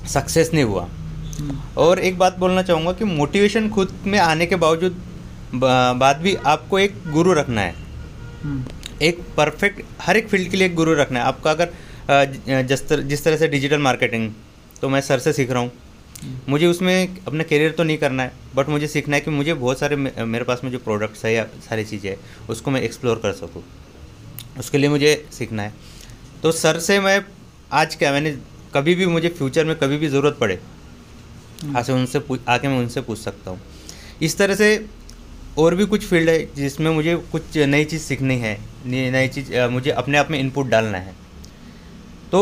सक्सेस 0.08 0.52
नहीं 0.54 0.64
हुआ 0.64 0.88
हम्म। 1.40 1.58
और 1.78 2.00
एक 2.02 2.18
बात 2.18 2.38
बोलना 2.40 2.62
चाहूँगा 2.64 2.92
कि 2.92 3.06
मोटिवेशन 3.06 3.70
खुद 3.70 3.94
में 4.06 4.20
आने 4.20 4.46
के 4.46 4.56
बावजूद 4.58 5.02
बाद 5.56 6.18
भी 6.18 6.36
आपको 6.48 6.80
एक 6.80 7.02
गुरु 7.10 7.34
रखना 7.34 7.62
है 7.62 7.76
हम्म। 8.44 8.64
एक 9.02 9.20
परफेक्ट 9.38 9.82
हर 10.02 10.18
एक 10.18 10.28
फ़ील्ड 10.30 10.50
के 10.52 10.58
लिए 10.58 10.68
एक 10.68 10.76
गुरु 10.76 10.94
रखना 10.96 11.20
है। 11.20 11.26
आपका 11.26 11.52
अगर 11.52 12.64
जिस 12.64 12.88
तरह 12.90 13.02
जिस 13.04 13.24
तरह 13.24 13.38
से 13.38 13.48
डिजिटल 13.48 13.80
मार्केटिंग 13.82 14.32
तो 14.82 14.90
मैं 14.90 15.02
सर 15.02 15.20
से 15.20 15.34
सीख 15.34 15.52
रहा 15.52 15.62
हूँ। 15.62 15.72
मुझे 16.50 16.68
उसमें 16.68 17.18
अपना 17.18 17.44
करियर 17.44 17.72
तो 17.72 17.84
नहीं 17.84 17.98
करना 17.98 18.24
है 18.24 18.32
बट 18.56 18.70
मुझे 18.70 18.88
सीखना 18.88 19.16
है 19.16 19.22
कि 19.22 19.32
मुझे 19.32 19.54
बहुत 19.56 19.80
सारे 19.80 19.96
मेरे 19.96 20.44
पास 20.44 20.62
में 20.64 20.72
जो 20.72 20.80
प्रोडक्ट्स 20.80 21.26
है 21.26 21.34
या 21.34 21.46
सारी 21.68 21.84
चीज़ें 21.86 22.10
हैं 22.10 22.18
उसको 22.50 22.72
मैं 22.72 22.82
एक्सप्लोर 22.82 23.20
कर 23.24 23.34
सकूँ। 23.36 23.64
उसके 24.60 24.78
लिए 24.78 24.90
मुझे 24.90 25.14
सीखना 25.32 25.64
है। 25.64 25.74
तो 26.44 26.52
सर 26.54 26.80
से 26.80 27.00
मैं 27.00 27.22
आज 27.74 27.96
क्या 27.96 28.12
मैंने 28.12 28.32
कभी 28.74 28.96
भी 28.96 29.06
मुझे 29.08 29.30
फ्यूचर 29.30 29.66
में 29.66 29.76
कभी 29.78 29.98
भी 29.98 30.08
ज़रूरत 30.08 30.38
पड़े 30.40 30.60
आके 31.76 31.92
उनसे 31.94 32.22
आके 32.50 32.68
मैं 32.68 32.80
उनसे 32.80 33.02
पूछ 33.02 33.20
सकता 33.20 33.52
हूँ। 33.52 33.60
इस 34.22 34.38
तरह 34.38 34.56
से 34.56 34.86
और 35.58 35.76
भी 35.76 35.86
कुछ 35.86 36.06
फ़ील्ड 36.06 36.30
है 36.30 36.40
जिसमें 36.56 36.90
मुझे 36.92 37.16
कुछ 37.32 37.58
नई 37.58 37.86
चीज़ 37.86 38.02
सीखनी 38.04 38.38
है। 38.40 38.58
नई 38.88 39.28
चीज़ 39.28 39.54
मुझे 39.72 39.92
अपने 39.94 40.18
आप 40.18 40.32
में 40.32 40.40
इनपुट 40.40 40.68
डालना 40.70 40.98
है। 41.00 41.14
तो 42.32 42.40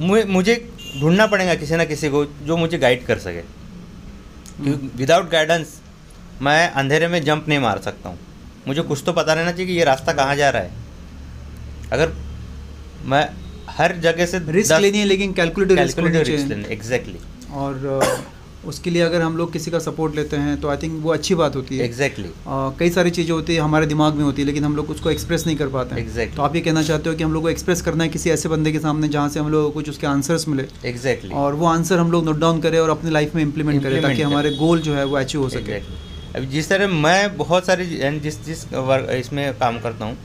मुझे 0.00 0.54
ढूंढना 1.00 1.26
पड़ेगा 1.26 1.54
किसी 1.54 1.76
ना 1.76 1.84
किसी 1.84 2.08
को 2.08 2.24
जो 2.42 2.56
मुझे 2.56 2.78
गाइड 2.78 3.04
कर 3.06 3.18
सके। 3.18 3.42
विदाउट 4.96 5.30
गाइडेंस 5.30 5.80
मैं 6.42 6.70
अंधेरे 6.72 7.08
में 7.08 7.22
जंप 7.24 7.48
नहीं 7.48 7.58
मार 7.58 7.78
सकता 7.78 8.08
हूँ। 8.08 8.18
मुझे 8.68 8.82
कुछ 8.82 9.02
तो 9.06 9.12
पता 9.12 9.32
रहना 9.32 9.50
चाहिए 9.52 9.66
कि 9.66 9.72
ये 9.72 9.84
रास्ता 9.84 10.12
कहाँ 10.12 10.36
जा 10.36 10.50
रहा 10.50 10.62
है। 10.62 10.70
अगर 11.92 12.12
मैं 13.04 13.28
हर 13.70 13.96
जगह 13.98 14.26
से 14.26 14.38
रिस्क 14.48 14.72
लेनी 14.80 14.98
है 14.98 15.04
लेकिन 15.04 15.32
कैलकुलेटिव 15.32 15.78
रिस्क 15.78 15.98
लेनी 15.98 16.72
एग्जैक्टली 16.72 17.18
और 17.54 17.72
उसके 18.64 18.90
लिए 18.90 19.02
अगर 19.02 19.22
हम 19.22 19.36
लोग 19.36 19.52
किसी 19.52 19.70
का 19.70 19.78
सपोर्ट 19.78 20.14
लेते 20.16 20.36
हैं 20.36 20.60
तो 20.60 20.68
आई 20.68 20.76
थिंक 20.76 21.02
वो 21.02 21.10
अच्छी 21.12 21.34
बात 21.34 21.56
होती 21.56 21.76
है। 21.78 21.84
एग्जैक्टली 21.84 22.24
अ, 22.24 22.72
कई 22.78 22.90
सारी 22.90 23.10
चीज़ें 23.10 23.32
होती 23.32 23.54
है 23.54 23.60
हमारे 23.60 23.86
दिमाग 23.86 24.14
में 24.14 24.24
होती 24.24 24.42
है 24.42 24.46
लेकिन 24.46 24.64
हम 24.64 24.76
लोग 24.76 24.90
उसको 24.90 25.10
एक्सप्रेस 25.10 25.46
नहीं 25.46 25.56
कर 25.56 25.68
पाते 25.68 25.94
हैं। 25.94 26.06
Exactly. 26.06 26.36
तो 26.36 26.42
आप 26.42 26.54
ये 26.56 26.60
कहना 26.62 26.82
चाहते 26.82 27.10
हो 27.10 27.16
कि 27.16 27.24
हम 27.24 27.32
लोग 27.32 27.42
को 27.42 27.50
एक्सप्रेस 27.50 27.82
करना 27.82 28.04
है 28.04 28.10
किसी 28.10 28.30
ऐसे 28.30 28.48
बंदे 28.48 28.72
के 28.72 28.78
सामने 28.78 29.08
जहाँ 29.08 29.28
से 29.28 29.40
हम 29.40 29.48
लोग 29.50 29.64
को 29.64 29.70
कुछ 29.70 29.90
उसके 29.90 30.06
आंसर्स 30.06 30.48
मिले। 30.48 30.66
एग्जैक्टली 30.84 31.34
और 31.34 31.54
वो 31.54 31.66
आंसर 31.66 31.98
हम 31.98 32.12
लोग 32.12 32.24
नोट 32.24 32.38
डाउन 32.38 32.60
करें 32.60 32.78
और 32.78 32.90
अपनी 32.90 33.10
लाइफ 33.10 33.34
में 33.34 33.42
इम्प्लीमेंट 33.42 33.82
करें 33.82 34.00
ताकि 34.02 34.22
हमारे 34.22 34.50
गोल 34.56 34.80
जो 34.80 34.94
है 34.94 35.04
वो 35.04 35.16
अचीव 35.16 35.42
हो 35.42 35.48
सके। 35.48 35.80
अब 36.36 36.44
जिस 36.50 36.68
तरह 36.68 36.88
मैं 36.88 37.36
बहुत 37.36 37.66
सारे 37.66 37.84
जिस 38.20 38.44
जिस 38.44 38.64
वर्क 38.72 39.10
इसमें 39.10 39.52
काम 39.58 39.78
करता 39.80 40.04
हूँ 40.04 40.16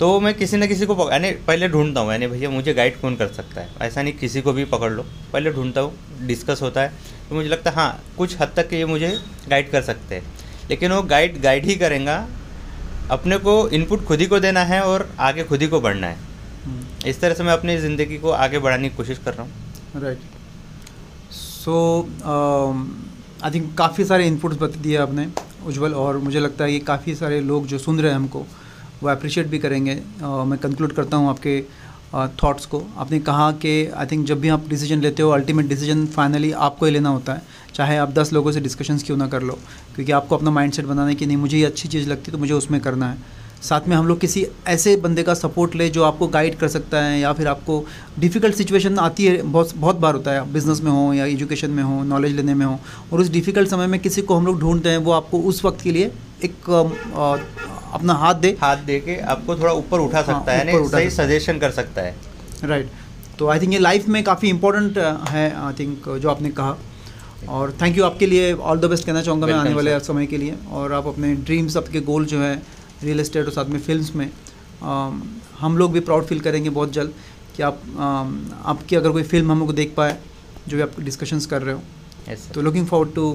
तो 0.00 0.18
मैं 0.20 0.32
किसी 0.34 0.56
न 0.56 0.66
किसी 0.66 0.86
को 0.86 1.10
यानी 1.10 1.30
पहले 1.48 1.68
ढूंढता 1.68 2.00
हूँ 2.00 2.10
यानी 2.12 2.26
भैया 2.26 2.50
मुझे 2.50 2.72
गाइड 2.74 3.00
कौन 3.00 3.16
कर 3.16 3.26
सकता 3.28 3.60
है? 3.60 3.68
ऐसा 3.82 4.02
नहीं 4.02 4.12
किसी 4.12 4.40
को 4.42 4.52
भी 4.52 4.64
पकड़ 4.64 4.90
लो। 4.92 5.04
पहले 5.32 5.50
ढूंढता 5.52 5.80
हूँ 5.80 6.26
डिस्कस 6.26 6.62
होता 6.62 6.80
है। 6.80 7.11
तो 7.32 7.36
मुझे 7.36 7.48
लगता 7.48 7.70
है 7.70 7.76
हाँ 7.76 8.00
कुछ 8.16 8.36
हद 8.40 8.52
तक 8.56 8.72
ये 8.72 8.84
मुझे 8.86 9.08
गाइड 9.48 9.70
कर 9.70 9.82
सकते 9.82 10.14
हैं। 10.14 10.22
लेकिन 10.70 10.92
वो 10.92 11.02
गाइड 11.02 11.40
गाइड 11.42 11.64
ही 11.66 11.74
करेगा 11.74 12.16
अपने 13.10 13.36
को 13.38 13.54
इनपुट 13.70 14.04
खुद 14.04 14.20
ही 14.20 14.26
को 14.26 14.40
देना 14.40 14.64
है 14.64 14.80
और 14.82 15.08
आगे 15.20 15.44
खुद 15.44 15.62
ही 15.62 15.68
को 15.68 15.80
बढ़ना 15.80 16.06
है। 16.06 16.16
हम्म। 16.64 17.08
इस 17.08 17.20
तरह 17.20 17.34
से 17.34 17.42
मैं 17.42 17.52
अपनी 17.52 17.76
ज़िंदगी 17.78 18.18
को 18.18 18.30
आगे 18.38 18.58
बढ़ाने 18.58 18.88
की 18.88 18.96
कोशिश 18.96 19.18
कर 19.18 19.34
रहा 19.34 19.42
हूँ। 19.42 20.02
राइट 20.02 20.18
सो 21.32 21.76
आई 23.44 23.50
थिंक 23.50 23.74
काफ़ी 23.78 24.04
सारे 24.04 24.26
इनपुट्स 24.26 24.56
बता 24.58 24.80
दिए 24.82 24.96
आपने 24.98 25.26
उज्जवल 25.66 25.94
और 25.94 26.18
मुझे 26.18 26.40
लगता 26.40 26.64
है 26.64 26.72
कि 26.72 26.78
काफ़ी 26.86 27.14
सारे 27.14 27.40
लोग 27.42 27.66
जो 27.66 27.78
सुन 27.78 28.00
रहे 28.00 28.10
हैं 28.10 28.16
हमको 28.16 28.46
वो 29.02 29.08
अप्रिशिएट 29.10 29.46
भी 29.46 29.58
करेंगे। 29.58 29.94
अ, 29.94 30.26
मैं 30.44 30.58
कंक्लूड 30.58 30.92
करता 30.92 31.16
हूँ 31.16 31.28
आपके 31.30 31.62
थॉट्स 32.14 32.66
को। 32.66 32.82
आपने 32.98 33.18
कहा 33.20 33.50
कि 33.54 33.86
आई 33.86 34.06
थिंक 34.06 34.26
जब 34.26 34.40
भी 34.40 34.48
आप 34.48 34.68
डिसीज़न 34.68 35.00
लेते 35.00 35.22
हो 35.22 35.30
अल्टीमेट 35.30 35.66
डिसीज़न 35.66 36.06
फाइनली 36.08 36.52
आपको 36.52 36.86
ही 36.86 36.92
लेना 36.92 37.08
होता 37.08 37.32
है। 37.32 37.42
चाहे 37.74 37.96
आप 37.96 38.10
दस 38.12 38.32
लोगों 38.32 38.52
से 38.52 38.60
डिस्कशंस 38.60 39.02
क्यों 39.02 39.16
ना 39.16 39.26
कर 39.28 39.42
लो, 39.42 39.58
क्योंकि 39.94 40.12
आपको 40.12 40.36
अपना 40.36 40.50
माइंडसेट 40.50 40.86
बनाना 40.86 41.08
है 41.08 41.14
कि 41.14 41.26
नहीं, 41.26 41.36
मुझे 41.36 41.58
ये 41.58 41.64
अच्छी 41.64 41.88
चीज़ 41.88 42.08
लगती 42.08 42.24
है 42.26 42.32
तो 42.32 42.38
मुझे 42.38 42.54
उसमें 42.54 42.80
करना 42.80 43.10
है। 43.10 43.40
साथ 43.62 43.86
में 43.88 43.94
हम 43.96 44.06
लोग 44.06 44.18
किसी 44.20 44.44
ऐसे 44.68 44.94
बंदे 44.96 45.22
का 45.22 45.34
सपोर्ट 45.34 45.74
ले 45.74 45.88
जो 45.90 46.02
आपको 46.04 46.26
गाइड 46.28 46.58
कर 46.58 46.68
सकता 46.68 47.02
है, 47.02 47.18
या 47.20 47.32
फिर 47.32 47.48
आपको 47.48 47.84
डिफ़िकल्ट 48.18 48.54
सिचुएशन 48.54 48.98
आती 48.98 49.24
है, 49.24 49.42
बहुत 49.42 49.74
बहुत 49.76 49.96
बार 49.96 50.14
होता 50.14 50.30
है 50.30 50.52
बिज़नेस 50.52 50.80
में 50.80 50.90
हो, 50.90 51.12
या 51.14 51.26
एजुकेशन 51.26 51.70
में 51.70 51.82
हो 51.82 52.02
नॉलेज 52.04 52.36
लेने 52.36 52.54
में 52.54 52.66
हो, 52.66 52.78
और 53.12 53.20
उस 53.20 53.30
डिफ़िकल्ट 53.30 53.68
समय 53.68 53.86
में 53.86 53.98
किसी 54.00 54.22
को 54.22 54.34
हम 54.34 54.46
लोग 54.46 54.58
ढूंढते 54.60 54.88
हैं, 54.88 54.98
वो 54.98 55.12
आपको 55.12 55.40
उस 55.40 55.64
वक्त 55.64 55.80
के 55.80 55.92
लिए 55.92 56.10
एक 56.44 56.70
अपना 57.92 58.12
हाथ 58.14 58.34
दे। 58.36 58.56
हाथ 58.60 58.76
दे 58.86 58.98
के 59.00 59.16
आपको 59.32 59.56
थोड़ा 59.56 59.72
ऊपर 59.74 60.00
उठा 60.00 60.18
हाँ, 60.18 60.26
सकता 60.26 60.52
है 60.52 60.78
उठा 60.78 60.98
सही 60.98 61.10
सजेशन 61.10 61.58
कर 61.58 61.70
सकता 61.72 62.02
है। 62.02 62.14
राइट 62.64 62.90
तो 63.38 63.48
आई 63.48 63.60
थिंक 63.60 63.72
ये 63.72 63.78
लाइफ 63.78 64.08
में 64.08 64.22
काफ़ी 64.24 64.48
इंपॉर्टेंट 64.48 64.98
है 65.28 65.50
आई 65.56 65.72
थिंक 65.78 66.08
जो 66.08 66.30
आपने 66.30 66.50
कहा। 66.52 66.76
और 67.50 67.76
थैंक 67.80 67.96
यू 67.98 68.04
आपके 68.04 68.26
लिए 68.26 68.52
ऑल 68.52 68.78
द 68.80 68.84
बेस्ट 68.90 69.06
कहना 69.06 69.22
चाहूँगा 69.22 69.46
मैं 69.46 69.54
आने 69.54 69.74
वाले 69.74 69.98
समय 70.00 70.26
के 70.26 70.38
लिए। 70.38 70.56
और 70.70 70.92
आप 70.92 71.06
अपने 71.06 71.34
ड्रीम्स 71.36 71.76
आपके 71.76 72.00
गोल 72.02 72.26
जो 72.26 72.40
है 72.40 72.54
रियल 73.02 73.20
इस्टेट 73.20 73.46
और 73.46 73.52
साथ 73.52 73.64
में 73.66 73.78
फिल्म्स 73.80 74.14
में 74.16 74.26
अम, 74.26 75.22
हम 75.58 75.76
लोग 75.78 75.92
भी 75.92 76.00
प्राउड 76.00 76.24
फील 76.26 76.40
करेंगे 76.40 76.70
बहुत 76.70 76.92
जल्द 76.92 77.14
कि 77.56 77.62
आप 77.62 77.80
अम, 77.98 78.38
आपकी 78.64 78.96
अगर 78.96 79.10
कोई 79.10 79.22
फ़िल्म 79.22 79.52
हम 79.52 79.58
लोग 79.60 79.74
देख 79.74 79.94
पाए 79.96 80.16
जो 80.68 80.76
भी 80.76 80.82
आप 80.82 81.00
डिस्कशंस 81.00 81.46
कर 81.46 81.62
रहे 81.62 81.74
हो। 81.74 81.82
तो 82.54 82.62
looking 82.62 82.86
forward 82.86 83.14
to 83.14 83.30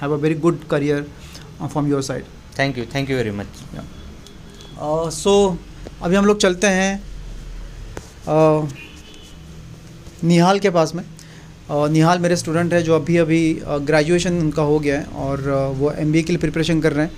have 0.00 0.12
a 0.12 0.16
very 0.22 0.34
good 0.40 0.64
career 0.70 1.06
from 1.62 1.86
your 1.88 2.02
side 2.02 2.24
thank 2.58 2.78
you 2.78 2.84
thank 2.94 3.10
you 3.10 3.16
very 3.16 3.30
much 3.32 3.46
so 5.14 5.34
अभी 6.02 6.16
हम 6.16 6.24
लोग 6.26 6.38
चलते 6.40 6.66
हैं 6.66 7.02
uh, 8.28 8.70
निहाल 10.24 10.58
के 10.58 10.70
पास 10.70 10.94
में। 10.94 11.02
Uh, 11.02 11.88
निहाल 11.90 12.18
मेरे 12.18 12.36
स्टूडेंट 12.36 12.72
है 12.72 12.82
जो 12.82 12.94
अभी 12.96 13.16
अभी 13.18 13.42
ग्रेजुएशन 13.64 14.36
uh, 14.36 14.40
उनका 14.40 14.62
हो 14.62 14.78
गया 14.78 14.98
है 14.98 15.04
और 15.04 15.38
uh, 15.40 15.78
वो 15.78 15.90
एमबीए 15.92 16.22
के 16.22 16.32
लिए 16.32 16.40
प्रिपरेशन 16.40 16.80
कर 16.80 16.92
रहे 16.92 17.06
हैं। 17.06 17.12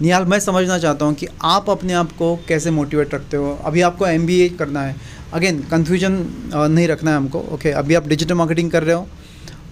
निहाल 0.00 0.24
मैं 0.24 0.38
समझना 0.40 0.78
चाहता 0.78 1.04
हूँ 1.04 1.14
कि 1.14 1.26
आप 1.44 1.70
अपने 1.70 1.92
आप 1.94 2.12
को 2.18 2.34
कैसे 2.48 2.70
मोटिवेट 2.70 3.14
रखते 3.14 3.36
हो? 3.36 3.58
अभी 3.64 3.80
आपको 3.80 4.06
एमबीए 4.06 4.48
करना 4.58 4.82
है। 4.82 4.96
अगेन 5.32 5.60
कन्फ्यूज़न 5.70 6.12
नहीं 6.54 6.86
रखना 6.88 7.10
है 7.10 7.16
हमको। 7.16 7.38
ओके 7.38 7.54
okay, 7.56 7.72
अभी 7.78 7.94
आप 7.94 8.08
डिजिटल 8.08 8.34
मार्केटिंग 8.34 8.70
कर 8.70 8.82
रहे 8.82 8.94
हो 8.96 9.06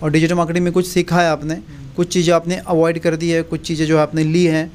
और 0.03 0.11
डिजिटल 0.11 0.35
मार्केटिंग 0.35 0.65
में 0.65 0.73
कुछ 0.73 0.87
सीखा 0.87 1.21
है 1.21 1.29
आपने 1.29 1.55
कुछ 1.97 2.13
चीज़ें 2.13 2.35
आपने 2.35 2.57
अवॉइड 2.57 2.99
कर 3.03 3.17
दी 3.17 3.31
है 3.31 3.43
कुछ 3.43 3.67
चीज़ें 3.67 3.87
जो 3.87 3.99
आपने 3.99 4.25
ली 4.25 4.45
हैं। 4.47 4.71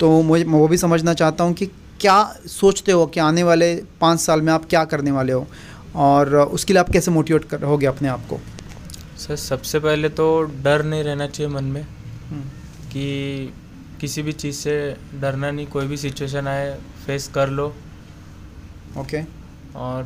तो 0.00 0.22
मुझे 0.22 0.44
मैं 0.44 0.58
वो 0.58 0.68
भी 0.68 0.76
समझना 0.76 1.14
चाहता 1.14 1.44
हूँ 1.44 1.54
कि 1.54 1.66
क्या 2.00 2.22
सोचते 2.46 2.92
हो 2.92 3.06
कि 3.06 3.20
आने 3.20 3.42
वाले 3.42 3.74
पाँच 4.00 4.20
साल 4.20 4.40
में 4.42 4.52
आप 4.52 4.64
क्या 4.64 4.84
करने 4.84 5.10
वाले 5.10 5.32
हो? 5.32 5.46
और 5.96 6.36
उसके 6.36 6.72
लिए 6.72 6.80
आप 6.80 6.90
कैसे 6.90 7.10
मोटिवेट 7.10 7.44
करोगे 7.44 7.86
अपने 7.86 8.08
आप 8.08 8.26
को? 8.30 8.40
सर 9.18 9.36
सबसे 9.36 9.78
पहले 9.78 10.08
तो 10.08 10.42
डर 10.42 10.82
नहीं 10.84 11.04
रहना 11.04 11.26
चाहिए 11.26 11.52
मन 11.52 11.64
में 11.64 11.84
कि 12.92 13.06
किसी 14.00 14.22
भी 14.22 14.32
चीज़ 14.32 14.56
से 14.56 14.96
डरना 15.20 15.50
नहीं 15.50 15.66
कोई 15.66 15.86
भी 15.86 15.96
सिचुएशन 15.96 16.48
आए 16.48 16.78
फेस 17.06 17.28
कर 17.34 17.48
लो। 17.48 17.74
ओके 18.98 19.22
और 19.76 20.04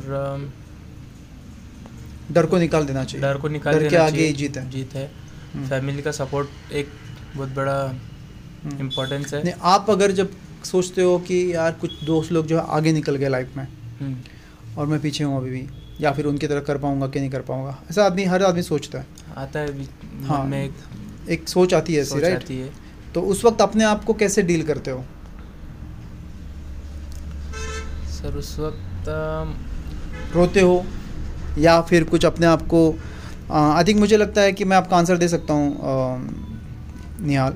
डर 2.31 2.45
को 2.45 2.57
निकाल 2.57 2.85
देना 2.85 3.03
चाहिए। 3.03 3.27
डर 3.27 3.37
को 3.37 3.47
निकाल 3.47 3.73
डर 3.73 3.83
के 3.83 3.89
देना 3.89 4.03
आगे 4.03 4.17
चाहिए। 4.17 4.33
जीत 4.33 4.57
है। 4.57 4.69
जीत 4.69 4.93
है। 4.95 5.11
हम्म। 5.53 5.67
फैमिली 5.67 6.01
का 6.01 6.11
सपोर्ट 6.11 6.73
एक 6.73 6.89
बहुत 7.35 7.49
बड़ा 7.49 7.81
हम्म। 7.81 7.99
इम्पोर्टेंस 8.79 9.33
है। 9.33 9.43
नहीं 9.43 9.53
आप 9.69 9.89
अगर 9.89 10.11
जब 10.11 10.31
सोचते 10.65 11.01
हो 11.01 11.17
कि 11.27 11.37
यार 11.53 11.71
कुछ 11.81 12.03
दोस्त 12.05 12.31
लोग 12.31 12.47
जो 12.47 12.57
है 12.59 12.65
आगे 12.69 12.91
निकल 12.93 13.15
गए 13.15 13.29
लाइफ 13.29 13.55
में 13.57 13.63
हम्म, 13.99 14.15
और 14.77 14.87
मैं 14.87 14.99
पीछे 15.01 15.23
हूँ 15.23 15.37
अभी 15.37 15.49
भी 15.49 15.67
या 16.01 16.11
फिर 16.11 16.25
उनकी 16.25 16.47
तरह 16.47 16.59
कर 16.61 16.77
पाऊँगा 16.77 17.07
कि 17.07 17.19
नहीं 17.19 17.29
कर 17.29 17.41
पाऊँगा 17.47 17.77
ऐसा 17.91 18.05
आदमी 18.05 18.23
हर 18.25 18.43
आदमी 18.43 18.61
सोचता 18.63 18.99
है। 18.99 19.05
आता 19.37 19.59
है 19.59 19.85
हाँ, 20.23 20.43
में 20.45 20.63
एक 20.63 21.29
एक 21.29 21.47
सोच 21.49 21.73
आती 21.73 21.93
है 21.93 22.01
ऐसी 22.01 22.19
राइट 22.19 22.35
आती 22.35 22.57
है। 22.57 22.69
तो 23.13 23.21
उस 23.31 23.43
वक्त 23.45 23.61
अपने 23.61 23.83
आप 23.83 24.03
को 24.03 24.13
कैसे 24.13 24.41
डील 24.41 24.63
करते 24.63 24.91
हो? 24.91 25.03
सर 28.11 28.35
उस 28.37 28.57
वक्त 28.59 29.09
रोते 30.35 30.61
हो 30.61 30.83
या 31.57 31.79
फिर 31.81 32.03
कुछ 32.03 32.25
अपने 32.25 32.45
आप 32.45 32.61
को 32.73 32.89
आई 33.51 33.83
थिंक 33.83 33.99
मुझे 33.99 34.17
लगता 34.17 34.41
है 34.41 34.51
कि 34.53 34.65
मैं 34.65 34.77
आपका 34.77 34.97
आंसर 34.97 35.17
दे 35.17 35.27
सकता 35.27 35.53
हूँ 35.53 35.77
निहाल। 37.27 37.55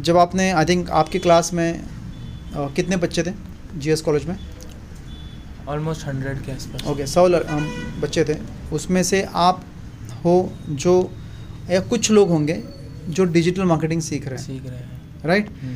जब 0.00 0.16
आपने 0.16 0.50
आई 0.50 0.64
थिंक 0.64 0.90
आपके 0.90 1.18
क्लास 1.18 1.52
में 1.52 1.80
अ, 2.54 2.68
कितने 2.68 2.96
बच्चे 2.96 3.22
थे 3.22 3.30
जीएस 3.76 4.00
कॉलेज 4.00 4.24
में? 4.24 4.36
ऑलमोस्ट 5.68 6.06
हंड्रेड 6.06 6.42
के 6.42 6.52
आसपास। 6.52 6.86
ओके 6.86 7.06
सौ 7.06 7.28
बच्चे 8.00 8.24
थे। 8.24 8.36
उसमें 8.72 9.02
से 9.02 9.28
आप 9.34 9.64
हो 10.24 10.52
जो 10.68 11.12
या 11.70 11.80
कुछ 11.80 12.10
लोग 12.10 12.28
होंगे 12.28 12.64
जो 13.08 13.24
डिजिटल 13.24 13.62
मार्केटिंग 13.62 14.02
सीख 14.02 14.28
रहे 14.28 14.38
हैं। 14.38 14.46
सीख 14.46 14.66
रहे 14.66 14.78
हैं। 14.78 15.02
राइट 15.24 15.48
हम्म, 15.62 15.74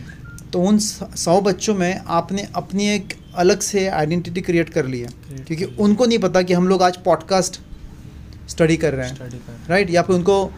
तो 0.50 0.62
उन 0.62 0.78
सौ 0.78 1.40
बच्चों 1.40 1.74
में 1.74 2.00
आपने 2.06 2.48
अपनी 2.54 2.88
एक 2.88 3.14
अलग 3.34 3.60
से 3.60 3.88
आइडेंटिटी 3.88 4.40
क्रिएट 4.40 4.68
कर 4.68 4.86
ली 4.86 5.00
है। 5.00 5.08
क्योंकि 5.32 5.64
उनको 5.64 6.06
नहीं 6.06 6.18
पता 6.18 6.42
कि 6.42 6.54
हम 6.54 6.68
लोग 6.68 6.82
आज 6.82 6.96
पॉडकास्ट 6.96 7.60
स्टडी 8.48 8.76
कर 8.76 8.94
रहे 8.94 9.08
हैं। 9.08 9.18
राइट 9.68 9.90
या 9.90 10.02
फिर 10.02 10.16
उनको 10.16 10.52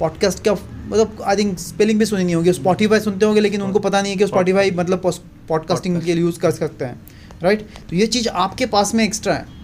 पॉडकास्ट 0.00 0.44
का 0.44 0.52
मतलब 0.52 1.22
आई 1.26 1.36
थिंक 1.36 1.58
स्पेलिंग 1.58 1.98
भी 1.98 2.04
सुनी 2.06 2.24
नहीं 2.24 2.34
होगी 2.34 2.52
स्पॉटीफाई 2.52 3.00
सुनते 3.00 3.26
होंगे 3.26 3.40
लेकिन 3.40 3.62
उनको 3.62 3.78
पता 3.78 4.02
नहीं 4.02 4.12
है 4.12 4.18
कि 4.18 4.26
स्पॉटीफाई 4.26 4.70
मतलब 4.70 5.10
पॉडकास्टिंग 5.48 6.00
के 6.02 6.14
लिए 6.14 6.22
यूज़ 6.22 6.38
कर 6.40 6.50
सकते 6.50 6.84
हैं 6.84 7.00
राइट 7.42 7.66
तो 7.90 7.96
ये 7.96 8.06
चीज़ 8.06 8.28
आपके 8.28 8.66
पास 8.66 8.94
में 8.94 9.04
एक्स्ट्रा 9.04 9.34
है। 9.34 9.56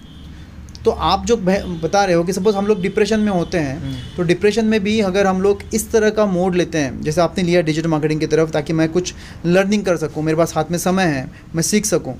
तो 0.85 0.91
आप 0.91 1.25
जो 1.27 1.37
बता 1.37 2.05
रहे 2.05 2.17
हो 2.17 2.25
कि 2.25 2.33
सपोज़ 2.33 2.57
हम 2.57 2.67
लोग 2.67 2.81
डिप्रेशन 2.81 3.21
में 3.21 3.31
होते 3.33 3.59
हैं 3.59 3.79
हम्म। 3.81 4.17
तो 4.17 4.23
डिप्रेशन 4.23 4.65
में 4.65 4.83
भी 4.85 5.01
अगर 5.01 5.27
हम 5.27 5.41
लोग 5.43 5.63
इस 5.75 5.91
तरह 5.93 6.11
का 6.11 6.27
मोड 6.27 6.55
लेते 6.55 6.79
हैं 6.79 7.01
जैसे 7.03 7.21
आपने 7.21 7.43
लिया 7.43 7.63
डिजिटल 7.63 7.89
मार्केटिंग 7.89 8.21
की 8.21 8.27
तरफ़ 8.27 8.51
ताकि 8.51 8.73
मैं 8.73 8.89
कुछ 8.89 9.15
लर्निंग 9.47 9.85
कर 9.85 9.97
सकूँ 9.97 10.23
मेरे 10.23 10.39
पास 10.39 10.53
हाथ 10.57 10.71
में 10.71 10.79
समय 10.79 11.05
है 11.05 11.31
मैं 11.55 11.63
सीख 11.63 11.87
सकूँ 11.87 12.15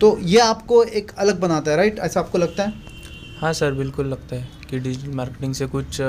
तो 0.00 0.18
ये 0.24 0.38
आपको 0.40 0.82
एक 0.84 1.10
अलग 1.18 1.40
बनाता 1.40 1.70
है 1.70 1.76
राइट 1.76 1.98
ऐसा 1.98 2.20
आपको 2.20 2.38
लगता 2.38 2.62
है? 2.62 2.72
हाँ 3.40 3.52
सर 3.52 3.72
बिल्कुल 3.72 4.06
लगता 4.06 4.36
है 4.36 4.48
कि 4.70 4.78
डिजिटल 4.78 5.12
मार्केटिंग 5.12 5.54
से 5.54 5.66
कुछ 5.66 6.00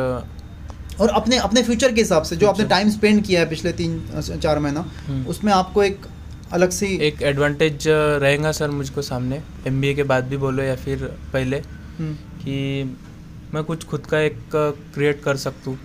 और 0.99 1.09
अपने 1.09 1.37
अपने 1.37 1.63
फ्यूचर 1.63 1.91
के 1.91 2.01
हिसाब 2.01 2.23
से 2.23 2.35
जो 2.35 2.47
आपने 2.47 2.65
टाइम 2.65 2.89
स्पेंड 2.89 3.23
किया 3.23 3.39
है 3.41 3.49
पिछले 3.49 3.71
तीन 3.71 4.21
चार 4.43 4.59
महीना 4.59 4.91
हम्म। 5.07 5.25
उसमें 5.25 5.53
आपको 5.53 5.83
एक 5.83 5.99
अलग 6.51 6.69
सी 6.69 6.85
एक 6.85 7.21
एडवांटेज 7.21 7.87
रहेगा 7.87 8.51
सर 8.51 8.69
मुझको 8.69 9.01
सामने। 9.01 9.41
एमबीए 9.67 9.93
के 9.93 10.03
बाद 10.03 10.23
भी 10.23 10.37
बोलो 10.37 10.63
या 10.63 10.75
फिर 10.75 11.03
पहले 11.33 11.57
हम्म, 11.99 12.13
कि 12.13 12.83
मैं 13.53 13.63
कुछ 13.63 13.83
खुद 13.85 14.05
का 14.05 14.19
एक 14.19 14.39
क्रिएट 14.93 15.23
कर 15.23 15.37
सकूँ 15.37 15.77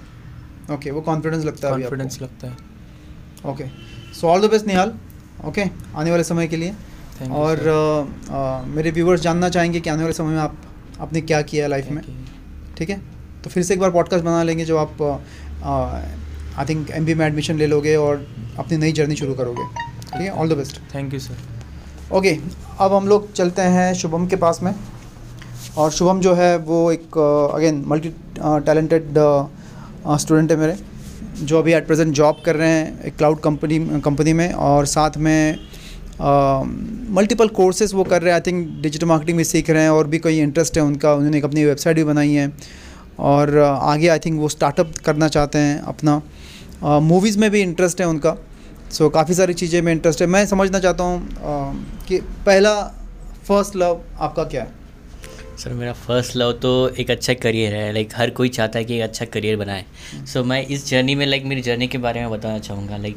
ओके 0.72 0.90
वो 0.90 1.00
कॉन्फिडेंस 1.00 1.44
लगता 1.44 1.68
है 1.68 1.74
कॉन्फिडेंस 1.74 2.22
लगता 2.22 2.46
है। 2.46 2.56
Okay 3.46 3.64
so 4.20 4.28
all 4.28 4.46
the 4.46 4.50
best 4.50 4.66
Nihal. 4.66 4.92
Okay 5.44 5.64
आने 5.96 6.10
वाले 6.10 6.24
समय 6.24 6.48
के 6.48 6.56
लिए। 6.56 6.74
Thank 7.18 7.32
और 7.32 7.56
sir. 7.56 8.30
अ, 8.30 8.34
अ, 8.34 8.74
मेरे 8.76 8.90
व्यूवर्स 8.90 9.20
जानना 9.20 9.48
चाहेंगे 9.48 9.80
कि 9.80 9.90
आने 9.90 10.02
वाले 10.02 10.12
समय 10.12 10.28
में 10.28 10.38
आप 10.38 10.56
आपने 11.00 11.20
क्या 11.20 11.42
किया 11.42 11.66
लाइफ 11.66 11.90
में। 11.90 12.02
ठीक 12.78 12.90
है? 12.90 13.15
तो 13.46 13.50
फिर 13.50 13.62
से 13.62 13.74
एक 13.74 13.80
बार 13.80 13.90
पॉडकास्ट 13.90 14.24
बना 14.24 14.42
लेंगे 14.42 14.64
जो 14.64 14.76
आप 14.76 15.02
आई 16.58 16.64
थिंक 16.68 16.90
एम 16.90 17.04
में 17.18 17.26
एडमिशन 17.26 17.56
ले 17.56 17.66
लोगे 17.66 17.94
और 17.96 18.26
अपनी 18.58 18.76
नई 18.76 18.92
जर्नी 18.92 19.16
शुरू 19.16 19.34
करोगे। 19.34 19.64
ठीक 20.02 20.20
है? 20.20 20.30
All 20.30 20.48
the 20.48 20.52
best 20.52 20.80
thank 20.94 21.12
you 21.14 21.18
sir 21.20 22.14
okay 22.16 22.36
अब 22.80 22.92
हम 22.92 23.06
लोग 23.08 23.32
चलते 23.32 23.62
हैं 23.74 23.92
शुभम 23.94 24.26
के 24.26 24.36
पास 24.36 24.60
में। 24.62 24.72
और 25.76 25.90
शुभम 25.90 26.20
जो 26.20 26.34
है 26.34 26.56
वो 26.58 26.90
एक 26.92 27.18
अगेन 27.54 27.82
मल्टी 27.86 28.08
टैलेंटेड 28.38 29.14
स्टूडेंट 30.20 30.50
है 30.50 30.56
मेरे 30.56 30.76
जो 31.42 31.58
अभी 31.58 31.72
एट 31.72 31.86
प्रेजेंट 31.86 32.14
जॉब 32.14 32.42
कर 32.46 32.56
रहे 32.56 32.70
हैं 32.70 33.02
एक 33.02 33.16
क्लाउड 33.16 33.40
कंपनी 33.40 33.78
कंपनी 34.04 34.32
में 34.32 34.52
और 34.52 34.86
साथ 34.86 35.16
में 35.18 35.58
मल्टीपल 37.16 37.48
uh, 37.48 37.54
कोर्सेज 37.54 37.94
वो 37.94 38.04
कर 38.04 38.22
रहे 38.22 38.32
हैं। 38.32 38.40
आई 38.40 38.40
थिंक 38.46 38.82
डिजिटल 38.82 39.06
मार्केटिंग 39.06 39.38
भी 39.38 39.44
सीख 39.44 39.70
रहे 39.70 39.82
हैं 39.82 39.90
और 39.90 40.06
भी 40.06 40.18
कोई 40.18 40.38
इंटरेस्ट 40.40 40.76
है 40.76 40.82
उनका। 40.82 41.12
उन्होंने 41.14 41.38
एक 41.38 41.44
अपनी 41.44 41.64
वेबसाइट 41.64 41.96
भी 41.96 42.04
बनाई 42.04 42.32
है। 42.32 42.50
और 43.18 43.56
आगे 43.58 44.08
आई 44.08 44.18
थिंक 44.18 44.40
वो 44.40 44.48
स्टार्टअप 44.48 44.92
करना 45.04 45.28
चाहते 45.28 45.58
हैं 45.58 45.80
अपना। 45.84 46.20
मूवीज़ 47.02 47.38
में 47.38 47.50
भी 47.50 47.60
इंटरेस्ट 47.62 48.00
है 48.00 48.06
उनका। 48.08 48.36
सो 48.90 49.04
so, 49.04 49.12
काफ़ी 49.14 49.34
सारी 49.34 49.54
चीज़ें 49.54 49.80
में 49.82 49.92
इंटरेस्ट 49.92 50.20
है। 50.22 50.26
मैं 50.26 50.44
समझना 50.46 50.78
चाहता 50.78 51.04
हूँ 51.04 52.04
कि 52.08 52.18
पहला 52.46 52.74
फ़र्स्ट 53.48 53.76
लव 53.76 54.00
आपका 54.18 54.44
क्या 54.44 54.62
है? 54.62 54.74
सर 55.58 55.72
मेरा 55.72 55.92
फ़र्स्ट 55.92 56.36
लव 56.36 56.52
तो 56.52 56.88
एक 56.90 57.10
अच्छा 57.10 57.34
करियर 57.34 57.74
है। 57.74 57.92
लाइक 57.92 58.12
हर 58.16 58.30
कोई 58.30 58.48
चाहता 58.48 58.78
है 58.78 58.84
कि 58.84 58.96
एक 58.96 59.02
अच्छा 59.02 59.24
करियर 59.24 59.56
बनाए। 59.56 59.84
सो 60.14 60.40
so, 60.40 60.46
मैं 60.46 60.66
इस 60.66 60.86
जर्नी 60.88 61.14
में 61.14 61.26
लाइक 61.26 61.44
मेरी 61.44 61.62
जर्नी 61.62 61.86
के 61.86 61.98
बारे 61.98 62.20
में 62.20 62.30
बताना 62.30 62.58
चाहूँगा। 62.58 62.96
Like 62.96 63.16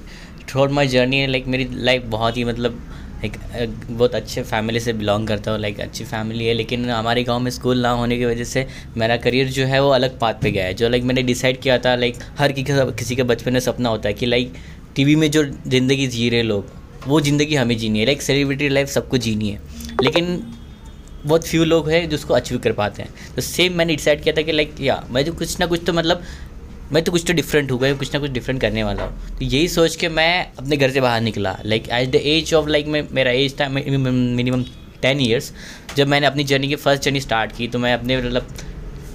throughout 0.61 0.71
my 0.71 0.87
journey 0.87 1.25
like 1.27 1.47
मेरी 1.47 1.67
लाइफ 1.71 2.03
बहुत 2.07 2.37
ही 2.37 2.43
मतलब 2.43 2.81
एक 3.25 3.33
बहुत 3.89 4.15
अच्छे 4.15 4.41
फैमिली 4.43 4.79
से 4.79 4.93
बिलोंग 4.93 5.27
करता 5.27 5.51
हूँ 5.51 5.59
लाइक 5.59 5.79
अच्छी 5.79 6.03
फैमिली 6.05 6.45
है, 6.45 6.53
लेकिन 6.53 6.89
हमारे 6.89 7.23
गाँव 7.23 7.39
में 7.39 7.49
स्कूल 7.51 7.79
ना 7.79 7.89
होने 7.91 8.17
की 8.17 8.25
वजह 8.25 8.43
से 8.43 8.65
मेरा 8.97 9.17
करियर 9.17 9.47
जो 9.49 9.65
है 9.65 9.81
वो 9.83 9.89
अलग 9.91 10.17
पाथ 10.19 10.33
पे 10.41 10.51
गया 10.51 10.65
है। 10.65 10.73
जो 10.73 10.89
लाइक 10.89 11.03
मैंने 11.03 11.23
डिसाइड 11.23 11.59
किया 11.61 11.77
था 11.77 11.95
लाइक 11.95 12.17
हर 12.39 12.51
किसी 12.53 13.15
का 13.15 13.23
बचपन 13.23 13.53
में 13.53 13.59
सपना 13.59 13.89
होता 13.89 14.09
है 14.09 14.13
कि 14.13 14.25
लाइक 14.25 14.53
टीवी 14.95 15.15
में 15.15 15.29
जो 15.31 15.43
ज़िंदगी 15.43 16.07
जी 16.07 16.29
रहे 16.29 16.43
लोग, 16.43 16.71
वो 17.07 17.21
ज़िंदगी 17.21 17.55
हमें 17.55 17.77
जीनी 17.77 17.99
है। 17.99 18.05
लाइक 18.05 18.21
सेलिब्रिटी 18.21 18.69
लाइफ 18.69 18.87
सबको 18.89 19.17
जीनी 19.19 19.49
है। 19.49 19.59
लेकिन 20.03 20.41
बहुत 21.25 21.47
फ्यू 21.47 21.63
लोग 21.65 21.89
हैं 21.89 22.07
जो 22.09 22.15
उसको 22.15 22.33
अचीव 22.33 22.57
कर 22.57 22.71
पाते 22.73 23.03
हैं। 23.03 23.33
तो 23.35 23.41
सेम 23.41 23.73
मैंने 23.77 23.95
डिसाइड 23.95 24.21
किया 24.23 24.33
था 24.35 24.41
कि 24.41 24.51
लाइक 24.51 24.75
या, 24.81 25.03
मैं 25.11 25.23
जो 25.25 25.33
कुछ 25.33 25.59
ना 25.59 25.65
कुछ 25.65 25.81
तो 25.87 25.93
मतलब 25.93 26.23
मैं 26.93 27.03
तो 27.03 27.11
कुछ 27.11 27.23
तो 27.27 27.33
डिफरेंट 27.33 27.71
हूँ 27.71 27.79
कुछ 27.97 28.13
ना 28.13 28.19
कुछ 28.19 28.31
डिफरेंट 28.31 28.59
करने 28.61 28.83
वाला 28.83 29.03
हूँ। 29.03 29.37
तो 29.37 29.45
यही 29.45 29.67
सोच 29.67 29.95
के 29.95 30.09
मैं 30.09 30.51
अपने 30.57 30.77
घर 30.77 30.91
से 30.91 31.01
बाहर 31.01 31.21
निकला। 31.21 31.57
Like 31.65 31.89
at 31.89 32.11
the 32.11 32.15
age 32.15 32.53
of 32.53 32.69
like 32.69 32.87
मैं, 32.87 33.03
मेरा 33.11 33.31
एज 33.31 33.59
था 33.59 33.67
मिनिमम 33.69 34.63
टेन 35.01 35.21
ईयर्स 35.21 35.51
जब 35.97 36.07
मैंने 36.07 36.27
अपनी 36.27 36.43
जर्नी 36.43 36.67
की 36.67 36.75
फ़र्स्ट 36.75 37.03
जर्नी 37.03 37.19
स्टार्ट 37.21 37.51
की 37.57 37.67
तो 37.67 37.79
मैं 37.79 37.93
अपने 37.93 38.17
मतलब 38.17 38.47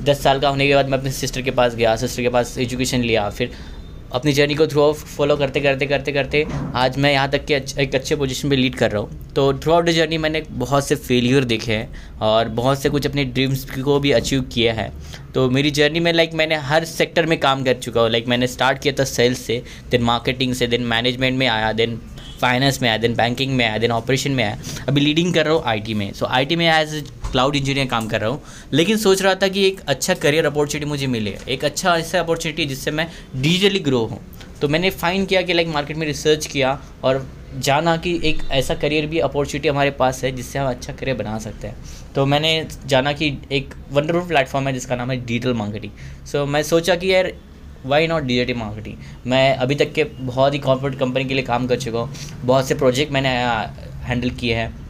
दस 0.04 0.22
साल 0.22 0.40
का 0.40 0.48
होने 0.48 0.66
के 0.68 0.74
बाद 0.74 0.88
मैं 0.88 0.98
अपने 0.98 1.10
सिस्टर 1.12 1.42
के 1.42 1.50
पास 1.50 1.74
गया 1.74 1.96
सिस्टर 1.96 2.22
के 2.22 2.28
पास 2.28 2.56
एजुकेशन 2.58 3.00
लिया, 3.00 3.28
फिर 3.30 3.50
अपनी 4.14 4.32
जर्नी 4.32 4.54
को 4.54 4.66
थ्रू 4.66 4.80
आउट 4.82 4.96
फॉलो 4.96 5.36
करते 5.36 5.60
करते 5.60 5.86
करते 5.86 6.12
करते 6.12 6.44
आज 6.76 6.96
मैं 6.98 7.12
यहाँ 7.12 7.28
तक 7.30 7.44
के 7.44 7.54
एक 7.82 7.94
अच्छे 7.94 8.16
पोजीशन 8.16 8.50
पे 8.50 8.56
लीड 8.56 8.74
कर 8.74 8.90
रहा 8.90 9.00
हूँ। 9.02 9.32
तो 9.34 9.52
थ्रू 9.54 9.72
आउट 9.72 9.84
द 9.84 9.90
जर्नी 9.92 10.18
मैंने 10.18 10.42
बहुत 10.50 10.86
से 10.88 10.94
फेलियर 10.96 11.44
देखे 11.44 11.72
हैं 11.72 12.18
और 12.22 12.48
बहुत 12.60 12.82
से 12.82 12.90
कुछ 12.90 13.06
अपने 13.06 13.24
ड्रीम्स 13.24 13.64
को 13.80 13.98
भी 14.00 14.12
अचीव 14.12 14.42
किया 14.52 14.74
है। 14.74 14.90
तो 15.34 15.48
मेरी 15.50 15.70
जर्नी 15.70 16.00
में 16.00 16.12
लाइक 16.12 16.34
मैंने 16.34 16.56
हर 16.68 16.84
सेक्टर 16.84 17.26
में 17.26 17.38
काम 17.40 17.64
कर 17.64 17.74
चुका 17.76 18.00
हूँ। 18.00 18.10
लाइक 18.10 18.28
मैंने 18.28 18.46
स्टार्ट 18.46 18.78
किया 18.82 18.94
था 18.98 19.04
सेल्स 19.06 19.40
से 19.40 19.62
देन 19.90 20.02
मार्केटिंग 20.02 20.54
से 20.54 20.66
देन 20.66 20.84
मैनेजमेंट 20.86 21.38
में 21.38 21.46
आया 21.46 21.72
देन 21.72 22.00
फाइनेंस 22.40 22.80
में 22.82 22.88
आया 22.88 22.98
देन 22.98 23.14
बैंकिंग 23.14 23.56
में 23.56 23.64
आया 23.64 23.78
देन 23.78 23.92
ऑपरेशन 23.92 24.30
में 24.30 24.44
आया। 24.44 24.58
अभी 24.88 25.00
लीडिंग 25.00 25.34
कर 25.34 25.44
रहा 25.44 25.54
हूँ 25.54 25.62
आईटी 25.66 25.94
में। 25.94 26.12
सो 26.12 26.24
so, 26.24 26.30
आईटी 26.30 26.56
में 26.56 26.66
एज 26.70 27.04
क्लाउड 27.34 27.56
इंजीनियर 27.56 27.86
काम 27.86 28.08
कर 28.08 28.20
रहा 28.20 28.30
हूँ। 28.30 28.42
लेकिन 28.72 28.96
सोच 28.96 29.22
रहा 29.22 29.34
था 29.34 29.48
कि 29.48 29.66
एक 29.66 29.80
अच्छा 29.88 30.14
करियर 30.16 30.46
अपॉर्चुनिटी 30.46 30.88
मुझे 30.88 31.06
मिले। 31.08 31.36
एक 31.48 31.64
अच्छा 31.64 31.96
ऐसा 31.96 32.20
अपॉर्चुनिटी 32.20 32.66
जिससे 32.66 32.90
मैं 32.90 33.08
डिजिटली 33.36 33.78
ग्रो 33.80 34.04
हूँ। 34.04 34.20
तो 34.60 34.68
मैंने 34.68 34.90
फाइंड 34.92 35.26
किया 35.28 35.42
कि 35.42 35.52
लाइक 35.52 35.68
मार्केट 35.68 35.96
में 35.96 36.06
रिसर्च 36.06 36.46
किया 36.46 36.78
और 37.04 37.26
जाना 37.56 37.96
कि 37.96 38.18
एक 38.24 38.42
ऐसा 38.52 38.74
करियर 38.74 39.06
भी 39.06 39.18
अपॉर्चुनिटी 39.20 39.68
हमारे 39.68 39.90
पास 39.90 40.22
है 40.24 40.30
जिससे 40.32 40.58
हम 40.58 40.68
अच्छा 40.68 40.92
करियर 40.92 41.16
बना 41.16 41.38
सकते 41.38 41.66
हैं। 41.66 42.12
तो 42.14 42.24
मैंने 42.26 42.66
जाना 42.86 43.12
कि 43.12 43.32
एक 43.52 43.74
वंडरफुल 43.92 44.26
प्लेटफॉर्म 44.28 44.66
है 44.66 44.72
जिसका 44.72 44.96
नाम 44.96 45.10
है 45.10 45.16
डिजिटल 45.16 45.54
मार्केटिंग 45.54 46.26
सो 46.26 46.44
मैं 46.46 46.62
सोचा 46.62 46.94
कि 46.94 47.12
यार 47.12 47.32
वाई 47.86 48.06
नॉट 48.06 48.22
डिजिटल 48.22 48.58
मार्केटिंग 48.58 48.96
मैं 49.26 49.56
अभी 49.56 49.74
तक 49.74 49.92
के 49.92 50.04
बहुत 50.04 50.54
ही 50.54 50.58
कॉर्पोरेट 50.58 50.98
कंपनी 50.98 51.24
के 51.24 51.34
लिए 51.34 51.44
काम 51.44 51.66
कर 51.66 51.80
चुका 51.80 51.98
हूँ। 51.98 52.14
बहुत 52.44 52.68
से 52.68 52.74
प्रोजेक्ट 52.74 53.12
मैंने 53.12 53.28
हैंडल 54.06 54.30
किए 54.30 54.54
हैं। 54.54 54.83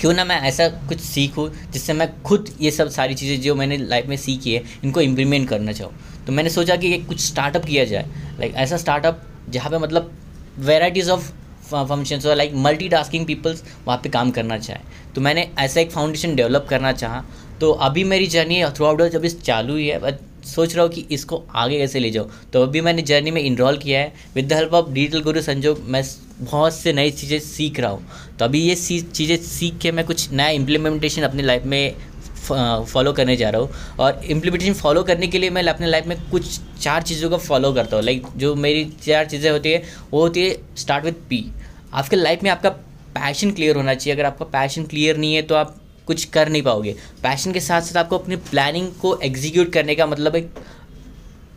क्यों 0.00 0.12
ना 0.14 0.24
मैं 0.24 0.40
ऐसा 0.48 0.66
कुछ 0.88 1.00
सीखूँ 1.00 1.48
जिससे 1.72 1.92
मैं 1.92 2.06
खुद 2.22 2.50
ये 2.60 2.70
सब 2.70 2.88
सारी 2.88 3.14
चीज़ें 3.14 3.40
जो 3.42 3.54
मैंने 3.54 3.76
लाइफ 3.78 4.06
में 4.06 4.16
सीखी 4.16 4.52
है, 4.54 4.62
इनको 4.84 5.00
इम्प्लीमेंट 5.00 5.48
करना 5.48 5.72
चाहूँ। 5.72 5.92
तो 6.26 6.32
मैंने 6.32 6.50
सोचा 6.50 6.76
कि 6.76 6.98
कुछ 6.98 7.20
स्टार्टअप 7.20 7.64
किया 7.64 7.84
जाए। 7.84 8.06
लाइक 8.38 8.54
ऐसा 8.54 8.76
स्टार्टअप 8.76 9.22
जहाँ 9.48 9.70
पे 9.70 9.78
मतलब 9.78 10.12
वेराइटीज़ 10.58 11.10
ऑफ़ 11.10 11.30
फ़ंक्शंस 11.70 12.26
और 12.26 12.36
लाइक 12.36 12.52
मल्टी 12.56 12.88
टास्किंग 12.88 13.26
पीपल्स 13.26 13.62
वहाँ 13.86 13.98
पे 14.02 14.08
काम 14.08 14.30
करना 14.30 14.58
चाहें। 14.58 14.82
तो 15.14 15.20
मैंने 15.20 15.48
ऐसा 15.58 15.80
एक 15.80 15.90
फाउंडेशन 15.90 16.34
डेवलप 16.34 16.66
करना 16.70 16.92
चाहा। 16.92 17.24
तो 17.60 17.70
अभी 17.72 18.04
मेरी 18.04 18.26
जर्नी 18.26 18.64
थ्रू 18.76 18.86
आउट 18.86 19.02
जब 19.02 19.24
इस 19.24 19.40
चालू 19.42 19.76
ही 19.76 19.88
है 19.88 19.98
सोच 20.44 20.74
रहा 20.74 20.84
हूँ 20.84 20.92
कि 20.92 21.06
इसको 21.10 21.42
आगे 21.54 21.78
कैसे 21.78 22.00
ले 22.00 22.10
जाऊँ। 22.10 22.30
तो 22.52 22.62
अभी 22.62 22.80
मैंने 22.80 23.02
जर्नी 23.02 23.30
में 23.30 23.40
इनरोल 23.42 23.78
किया 23.78 24.00
है। 24.00 24.12
With 24.34 24.48
the 24.48 24.52
help 24.52 24.74
of 24.74 24.90
digital 24.90 25.22
guru 25.22 25.40
Sanjog 25.42 25.82
मैं 25.86 26.02
बहुत 26.40 26.74
से 26.74 26.92
नई 26.92 27.10
चीज़ें 27.12 27.38
सीख 27.40 27.80
रहा 27.80 27.90
हूँ। 27.90 28.36
तो 28.38 28.44
अभी 28.44 28.60
ये 28.60 28.74
चीज़ें 28.74 29.36
सीख 29.38 29.78
के 29.78 29.92
मैं 29.92 30.04
कुछ 30.06 30.30
नया 30.32 30.48
इम्प्लीमेंटेशन 30.50 31.22
अपनी 31.22 31.42
लाइफ 31.42 31.64
में 31.64 31.94
फॉलो 32.38 33.12
करने 33.12 33.36
जा 33.36 33.48
रहा 33.50 33.60
हूँ। 33.60 33.96
और 33.98 34.20
इम्प्लीमेंटेशन 34.26 34.74
फॉलो 34.74 35.02
करने 35.02 35.26
के 35.26 35.38
लिए 35.38 35.50
मैं 35.50 35.62
अपने 35.64 35.86
लाइफ 35.86 36.06
में 36.06 36.16
कुछ 36.30 36.58
चार 36.80 37.02
चीज़ों 37.02 37.30
का 37.30 37.36
फॉलो 37.38 37.72
करता 37.72 37.96
हूँ। 37.96 38.04
लाइक 38.04 38.26
जो 38.36 38.54
मेरी 38.56 38.84
चार 39.04 39.26
चीज़ें 39.26 39.50
होती 39.50 39.70
है, 39.70 39.82
वो 40.12 40.20
होती 40.20 40.46
है 40.46 40.56
स्टार्ट 40.76 41.04
विथ 41.04 41.26
पी 41.30 41.44
आपके 41.92 42.16
लाइफ 42.16 42.42
में 42.42 42.50
आपका 42.50 42.70
पैशन 43.14 43.50
क्लियर 43.50 43.76
होना 43.76 43.94
चाहिए। 43.94 44.14
अगर 44.14 44.26
आपका 44.26 44.44
पैशन 44.46 44.84
क्लियर 44.84 45.16
नहीं 45.16 45.34
है 45.34 45.42
तो 45.42 45.54
आप 45.54 45.76
कुछ 46.08 46.24
कर 46.26 46.48
नहीं 46.48 46.62
पाओगे। 46.62 46.96
पैशन 47.22 47.52
के 47.52 47.60
साथ 47.60 47.82
साथ 47.82 47.96
आपको 47.96 48.18
अपनी 48.18 48.36
प्लानिंग 48.50 48.90
को 49.00 49.18
एग्जीक्यूट 49.20 49.72
करने 49.72 49.94
का 49.94 50.06
मतलब 50.06 50.36
एक 50.36 50.50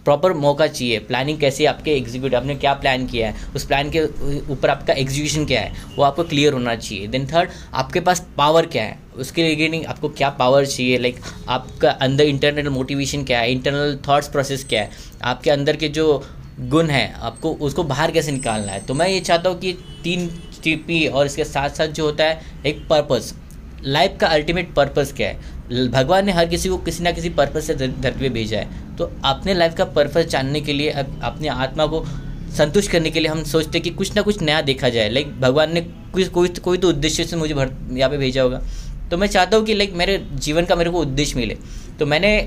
प्रॉपर 0.06 0.34
मौका 0.34 0.66
चाहिए। 0.68 1.00
प्लानिंग 1.00 1.40
कैसे 1.40 1.66
आपके 1.66 1.92
एग्जीक्यूट 1.92 2.36
आपने 2.36 2.56
क्या 2.56 2.74
प्लान 2.74 3.06
किया 3.08 3.28
है? 3.28 3.36
उस 3.56 3.66
प्लान 3.66 3.90
के 3.90 4.02
ऊपर 4.54 4.70
आपका 4.70 4.94
एग्जीक्यूशन 4.94 5.46
क्या 5.46 5.62
है? 5.62 5.74
वो 5.96 6.04
आपको 6.04 6.24
क्लियर 6.24 6.54
होना 6.54 6.76
चाहिए। 6.76 7.08
देन 7.08 7.28
थर्ड 7.28 7.50
आपके 7.74 8.00
पास 8.00 8.26
पावर 8.38 8.66
क्या 8.66 8.84
है? 8.84 8.98
उसके 9.16 9.44
रिगार्डिंग 9.44 9.86
आपको 9.86 10.10
क्या 10.10 10.30
पावर 10.40 10.66
चाहिए? 10.66 10.98
लाइक 10.98 11.20
आपका 11.50 11.90
अंदर 11.90 12.24
इंटरनल 12.24 12.70
मोटिवेशन 12.70 13.24
क्या 13.24 13.40
है? 13.40 13.52
इंटरनल 13.52 13.98
थाट्स 14.08 14.28
प्रोसेस 14.28 14.66
क्या 14.70 14.82
है? 14.82 14.90
आपके 15.24 15.52
अंदर 15.52 15.76
के 15.76 15.88
जो 15.90 16.24
गुण 16.62 16.90
है, 16.90 17.12
आपको 17.14 17.52
उसको 17.62 17.84
बाहर 17.84 18.12
कैसे 18.12 18.32
निकालना 18.32 18.72
है? 18.72 18.86
तो 18.86 18.94
मैं 18.94 19.08
ये 19.08 19.20
चाहता 19.20 19.50
हूँ 19.50 19.60
कि 19.60 19.74
तीन 20.04 20.28
टीपी 20.64 21.06
और 21.08 21.26
इसके 21.26 21.44
साथ 21.44 21.70
साथ 21.70 21.88
जो 21.88 22.06
होता 22.06 22.24
है, 22.24 22.42
एक 22.66 22.86
पर्पज़ 22.90 23.34
लाइफ 23.86 24.18
का 24.22 24.28
अल्टीमेट 24.28 24.74
पर्पस 24.74 25.14
क्या 25.18 25.28
है? 25.28 25.90
भगवान 25.90 26.26
ने 26.26 26.32
हर 26.32 26.46
किसी 26.46 26.70
को 26.70 26.78
किसी 26.78 27.04
ना 27.04 27.12
किसी 27.12 27.30
पर्पस 27.30 27.68
से 27.68 27.76
धरती 27.76 28.20
पे 28.20 28.30
भेजा 28.30 28.60
है। 28.60 28.96
तो 28.98 29.12
अपने 29.26 29.54
लाइफ 29.54 29.76
का 29.76 29.86
पर्पस 29.86 30.26
जानने 30.26 30.62
के 30.62 30.74
लिए 30.74 30.90
अपने 30.90 31.48
आत्मा 31.48 31.86
को 31.86 32.04
संतुष्ट 32.58 32.92
करने 32.92 33.12
के 33.12 33.20
लिए 33.20 33.30
हम 33.30 33.44
सोचते 33.44 33.78
हैं 33.78 33.84
कि 33.84 33.90
कुछ 33.90 34.16
ना 34.16 34.22
कुछ 34.22 34.42
नया 34.42 34.62
देखा 34.62 34.90
जाए। 34.90 35.10
लाइक 35.10 35.40
भगवान 35.42 35.74
ने 35.74 35.82
कुछ 35.82 36.28
कोई 36.28 36.48
कोई 36.60 36.78
तो 36.78 36.90
उद्देश्य 36.90 37.24
से 37.24 37.36
मुझे 37.36 37.54
भर, 37.54 37.72
यहाँ 37.92 38.10
पे 38.10 38.18
भेजा 38.18 38.42
होगा। 38.42 38.62
तो 39.12 39.18
मैं 39.18 39.28
चाहता 39.28 39.58
हूँ 39.58 39.66
कि 39.66 39.74
लाइक 39.74 39.94
मेरे 39.94 40.18
जीवन 40.36 40.66
का 40.66 40.76
मेरे 40.76 40.90
को 40.90 41.00
उद्देश्य 41.00 41.40
मिले। 41.40 41.58
तो 42.00 42.06
मैंने 42.06 42.38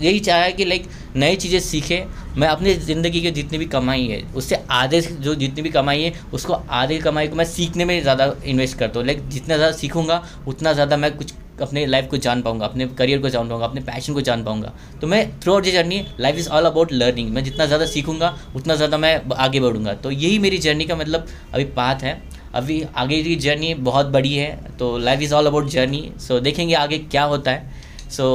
यही 0.00 0.20
चाहा 0.20 0.42
है 0.42 0.52
कि 0.52 0.64
लाइक 0.64 0.88
नई 1.16 1.36
चीज़ें 1.36 1.58
सीखे। 1.60 2.04
मैं 2.36 2.48
अपनी 2.48 2.74
ज़िंदगी 2.76 3.20
की 3.20 3.30
जितनी 3.30 3.58
भी 3.58 3.64
कमाई 3.66 4.06
है, 4.06 4.22
उससे 4.34 4.58
आधे 4.70 5.00
जो 5.00 5.34
जितनी 5.34 5.62
भी 5.62 5.70
कमाई 5.70 6.02
है, 6.02 6.12
उसको 6.32 6.52
आधे 6.52 6.98
कमाई 7.00 7.28
को 7.28 7.36
मैं 7.36 7.44
सीखने 7.46 7.84
में 7.84 8.00
ज़्यादा 8.02 8.34
इन्वेस्ट 8.46 8.78
करता 8.78 8.98
हूँ। 9.00 9.06
लाइक 9.06 9.28
जितना 9.28 9.56
ज़्यादा 9.56 9.72
सीखूँगा, 9.74 10.24
उतना 10.48 10.72
ज़्यादा 10.72 10.96
मैं 10.96 11.16
कुछ 11.16 11.34
अपने 11.60 11.84
लाइफ 11.86 12.06
को 12.10 12.16
जान 12.18 12.42
पाऊँगा, 12.42 12.66
अपने 12.66 12.86
करियर 12.88 13.18
को 13.20 13.28
जान 13.28 13.48
पाऊँगा, 13.48 13.66
अपने 13.66 13.80
पैशन 13.82 14.14
को 14.14 14.20
जान 14.20 14.44
पाऊँगा। 14.44 14.72
तो 15.00 15.06
मैं 15.06 15.40
throughout 15.52 15.64
journey 15.66 16.04
life 16.20 16.36
is 16.36 16.48
all 16.48 16.64
about 16.64 16.92
learning 16.92 17.30
मैं 17.30 17.44
जितना 17.44 17.66
ज़्यादा 17.66 17.86
सीखूँगा, 17.86 18.36
उतना 18.56 18.74
ज़्यादा 18.74 18.98
मैं 18.98 19.20
आगे 19.36 19.60
बढ़ूँगा। 19.60 19.94
तो 19.94 20.10
यही 20.10 20.38
मेरी 20.38 20.58
जर्नी 20.58 20.84
का 20.84 20.96
मतलब 20.96 21.26
अभी 21.54 21.64
पाथ 21.76 22.02
है। 22.02 22.20
अभी 22.54 22.82
आगे 22.96 23.22
की 23.22 23.34
जर्नी 23.38 23.74
बहुत 23.76 24.06
बड़ी 24.08 24.34
है 24.34 24.76
तो 24.78 24.96
life 24.98 25.20
is 25.22 25.34
all 25.34 25.46
about 25.46 25.68
journey 25.70 26.10
so 26.18 26.38
देखेंगे 26.40 26.74
आगे 26.76 26.98
क्या 27.00 27.24
होता 27.24 27.50
है। 27.50 27.78
So 28.10 28.26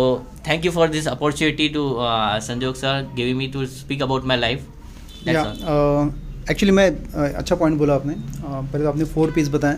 thank 0.47 0.65
you 0.65 0.71
for 0.71 0.87
this 0.89 1.07
opportunity 1.07 1.67
to 1.69 1.83
Sanjog 2.43 2.75
sir 2.75 3.11
giving 3.15 3.37
me 3.37 3.47
to 3.53 3.65
speak 3.67 4.01
about 4.03 4.25
my 4.25 4.37
life 4.37 4.67
actually 5.27 6.71
मैं 6.71 6.89
uh, 6.89 7.35
अच्छा 7.35 7.55
पॉइंट 7.55 7.77
बोला 7.77 7.93
आपने। 7.95 8.13
Uh, 8.13 8.19
पहले 8.43 8.83
तो 8.83 8.89
आपने 8.89 9.03
फोर 9.05 9.31
पीस 9.31 9.49
बताएँ 9.51 9.77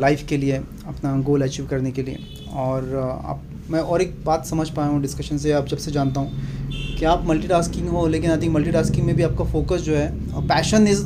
लाइफ 0.00 0.26
के 0.28 0.36
लिए 0.36 0.56
अपना 0.56 1.16
गोल 1.22 1.42
अचीव 1.42 1.66
करने 1.66 1.90
के 1.92 2.02
लिए। 2.02 2.18
और 2.52 2.94
आप 3.24 3.42
मैं 3.70 3.80
और 3.80 4.02
एक 4.02 4.14
बात 4.24 4.46
समझ 4.46 4.68
पाया 4.70 4.88
हूँ 4.88 5.00
डिस्कशन 5.02 5.38
से 5.38 5.52
आप 5.52 5.66
जब 5.66 5.78
से 5.78 5.90
जानता 5.92 6.20
हूँ 6.20 6.96
कि 6.98 7.04
आप 7.04 7.24
मल्टीटास्किंग 7.26 7.88
हो 7.88 8.06
लेकिन 8.06 8.30
आई 8.30 8.40
थिंक 8.42 8.52
मल्टीटास्किंग 8.54 9.06
में 9.06 9.14
भी 9.16 9.22
आपका 9.22 9.44
फोकस 9.52 9.80
जो 9.82 9.96
है 9.96 10.46
passion 10.48 10.88
is 10.88 11.04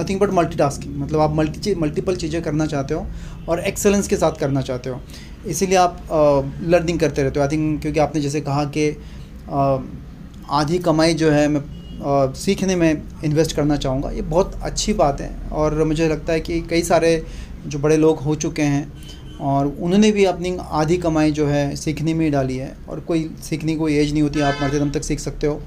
nothing 0.00 0.20
but 0.20 0.30
multitasking 0.34 0.96
मतलब 1.02 1.20
आप 1.20 1.34
मल्टी 1.36 1.74
मल्टीपल 1.74 2.16
चीज़ें 2.16 2.40
करना 2.42 2.66
चाहते 2.66 2.94
हो 2.94 3.06
और 3.48 3.60
एक्सेलेंस 3.68 4.08
के 4.08 4.16
साथ 4.16 4.38
करना 4.40 4.60
चाहते 4.62 4.90
हो। 4.90 5.00
इसीलिए 5.46 5.76
आप 5.78 6.06
लर्निंग 6.62 6.98
करते 7.00 7.22
रहते 7.22 7.40
हो। 7.40 7.46
आई 7.46 7.48
थिंक 7.48 7.80
क्योंकि 7.82 8.00
आपने 8.00 8.20
जैसे 8.20 8.40
कहा 8.40 8.64
कि 8.76 8.88
आधी 10.52 10.78
कमाई 10.78 11.14
जो 11.14 11.30
है 11.30 11.46
मैं 11.48 11.60
आ, 12.00 12.32
सीखने 12.34 12.76
में 12.76 13.02
इन्वेस्ट 13.24 13.54
करना 13.56 13.76
चाहूँगा। 13.76 14.10
ये 14.10 14.22
बहुत 14.22 14.54
अच्छी 14.62 14.92
बात 14.94 15.20
है 15.20 15.30
और 15.52 15.82
मुझे 15.84 16.08
लगता 16.08 16.32
है 16.32 16.40
कि 16.40 16.60
कई 16.60 16.82
सारे 16.82 17.24
जो 17.66 17.78
बड़े 17.78 17.96
लोग 17.96 18.18
हो 18.18 18.34
चुके 18.34 18.62
हैं 18.62 18.92
और 19.40 19.66
उन्होंने 19.66 20.10
भी 20.12 20.24
अपनी 20.24 20.56
आधी 20.60 20.96
कमाई 20.96 21.30
जो 21.30 21.46
है 21.46 21.76
सीखने 21.76 22.14
में 22.14 22.24
ही 22.24 22.30
डाली 22.30 22.56
है 22.56 22.76
और 22.88 23.00
कोई 23.00 23.30
सीखने 23.42 23.74
कोई 23.76 23.96
एज 23.96 24.12
नहीं 24.12 24.22
होती 24.22 24.40
आप 24.40 24.62
मरते 24.62 24.78
दम 24.78 24.90
तक 24.90 25.02
सीख 25.02 25.18
सकते 25.18 25.46
हो। 25.46 25.60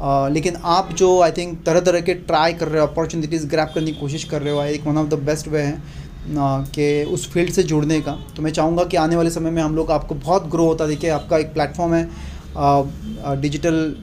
आ, 0.00 0.28
लेकिन 0.28 0.56
आप 0.64 0.92
जो 0.92 1.20
आई 1.22 1.32
थिंक 1.32 1.58
तरह 1.66 1.80
तरह 1.80 2.00
के 2.00 2.14
ट्राई 2.14 2.52
कर 2.52 2.68
रहे 2.68 2.80
हो 2.80 2.86
अपॉर्चुनिटीज़ 2.86 3.46
ग्रैप 3.46 3.72
करने 3.74 3.92
की 3.92 4.00
कोशिश 4.00 4.24
कर 4.24 4.42
रहे 4.42 4.54
हो 4.54 4.62
एक 4.64 4.86
one 4.86 4.98
of 4.98 5.08
the 5.08 5.14
best 5.22 5.48
way 5.48 5.62
है। 5.62 5.82
कि 6.26 7.04
उस 7.04 7.30
फ़ील्ड 7.32 7.52
से 7.52 7.62
जुड़ने 7.62 8.00
का। 8.00 8.12
तो 8.36 8.42
मैं 8.42 8.50
चाहूँगा 8.50 8.84
कि 8.84 8.96
आने 8.96 9.16
वाले 9.16 9.30
समय 9.30 9.50
में 9.50 9.62
हम 9.62 9.74
लोग 9.76 9.90
आपको 9.90 10.14
बहुत 10.14 10.48
ग्रो 10.50 10.66
होता 10.66 10.86
देखिए 10.86 11.10
आपका 11.10 11.38
एक 11.38 11.52
प्लेटफॉर्म 11.54 11.94
है 11.94 13.40
digital 13.40 13.96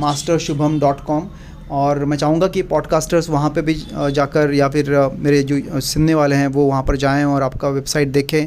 master 0.00 0.38
Shubham 0.38 0.78
dot 0.80 1.00
com 1.00 1.28
और 1.72 2.04
मैं 2.04 2.16
चाहूँगा 2.16 2.46
कि 2.48 2.62
पॉडकास्टर्स 2.64 3.28
वहाँ 3.30 3.50
पे 3.50 3.62
भी 3.62 3.74
जाकर 4.12 4.52
या 4.54 4.68
फिर 4.68 4.90
मेरे 5.16 5.42
जो 5.42 5.80
सुनने 5.82 6.14
वाले 6.14 6.36
हैं 6.36 6.46
वो 6.48 6.64
वहाँ 6.66 6.82
पर 6.82 6.96
जाएँ 6.96 7.24
और 7.24 7.42
आपका 7.42 7.68
वेबसाइट 7.68 8.08
देखें 8.08 8.46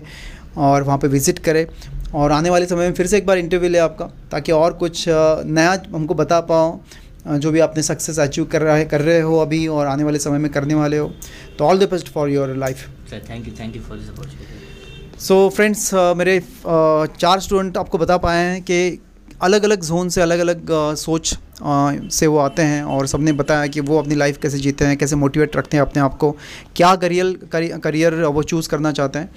और 0.57 0.83
वहाँ 0.83 0.97
पे 0.97 1.07
विज़िट 1.07 1.39
करें। 1.39 1.65
और 2.13 2.31
आने 2.31 2.49
वाले 2.49 2.65
समय 2.65 2.87
में 2.87 2.93
फिर 2.93 3.07
से 3.07 3.17
एक 3.17 3.25
बार 3.25 3.37
इंटरव्यू 3.37 3.69
ले 3.69 3.77
आपका 3.79 4.05
ताकि 4.31 4.51
और 4.51 4.73
कुछ 4.73 5.05
नया 5.07 5.81
हमको 5.93 6.13
बता 6.13 6.39
पाओ 6.41 7.37
जो 7.37 7.51
भी 7.51 7.59
आपने 7.59 7.83
सक्सेस 7.83 8.19
अचीव 8.19 8.45
कर 8.45 8.61
रहा 8.61 8.75
है 8.75 8.85
कर 8.85 9.01
रहे 9.01 9.19
हो 9.21 9.37
अभी 9.39 9.65
और 9.67 9.87
आने 9.87 10.03
वाले 10.03 10.19
समय 10.19 10.37
में 10.37 10.51
करने 10.51 10.73
वाले 10.73 10.97
हो। 10.97 11.11
तो 11.59 11.65
all 11.65 11.79
the 11.79 11.89
best 11.91 12.07
for 12.07 12.29
your 12.29 12.55
life 12.57 12.87
thank 13.19 13.47
you 13.47 13.53
thank 13.59 13.75
you 13.75 13.81
for 13.81 13.97
this 13.97 14.09
opportunity 14.09 15.19
so 15.19 15.49
friends 15.49 15.93
मेरे 15.93 16.39
uh, 16.39 17.17
चार 17.17 17.39
स्टूडेंट 17.39 17.77
आपको 17.77 17.97
बता 17.97 18.17
पाए 18.17 18.43
हैं 18.45 18.61
कि 18.61 18.99
अलग 19.41 19.63
अलग 19.63 19.81
जोन 19.81 20.09
से 20.09 20.21
अलग 20.21 20.39
अलग 20.39 20.65
uh, 20.65 20.95
सोच 20.95 21.33
uh, 21.33 22.09
से 22.11 22.27
वो 22.27 22.37
आते 22.37 22.61
हैं 22.61 22.83
और 22.83 23.07
सबने 23.07 23.31
बताया 23.31 23.67
कि 23.67 23.79
वो 23.79 23.99
अपनी 23.99 24.15
लाइफ 24.15 24.37
कैसे 24.37 24.57
जीते 24.57 24.85
हैं 24.85 24.97
कैसे 24.97 25.15
मोटिवेट 25.15 25.55
रखते 25.57 25.77
हैं 25.77 25.81
अपने 25.81 26.01
आप 26.01 26.17
को 26.17 26.31
क्या 26.75 26.95
करियर 26.95 27.79
करियर 27.83 28.13
वो 28.13 28.43
चूज़ 28.43 28.69
करना 28.69 28.91
चाहते 28.91 29.19
हैं। 29.19 29.29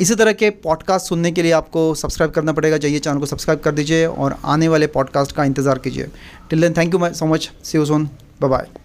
इसी 0.00 0.14
तरह 0.14 0.32
के 0.32 0.50
पॉडकास्ट 0.50 1.08
सुनने 1.08 1.32
के 1.32 1.42
लिए 1.42 1.52
आपको 1.52 1.94
सब्सक्राइब 1.94 2.32
करना 2.32 2.52
पड़ेगा। 2.52 2.78
चाहिए 2.78 2.98
चैनल 2.98 3.18
को 3.18 3.26
सब्सक्राइब 3.26 3.60
कर 3.60 3.72
दीजिए 3.74 4.06
और 4.06 4.36
आने 4.44 4.68
वाले 4.68 4.86
पॉडकास्ट 4.86 5.32
का 5.36 5.44
इंतज़ार 5.44 5.78
कीजिए। 5.78 6.08
Till 6.50 6.60
then 6.60 6.74
thank 6.76 6.94
you 6.94 7.08
so 7.14 7.26
much 7.26 7.50
see 7.64 7.78
you 7.78 7.84
soon 7.86 8.08
bye 8.40 8.50
bye 8.50 8.83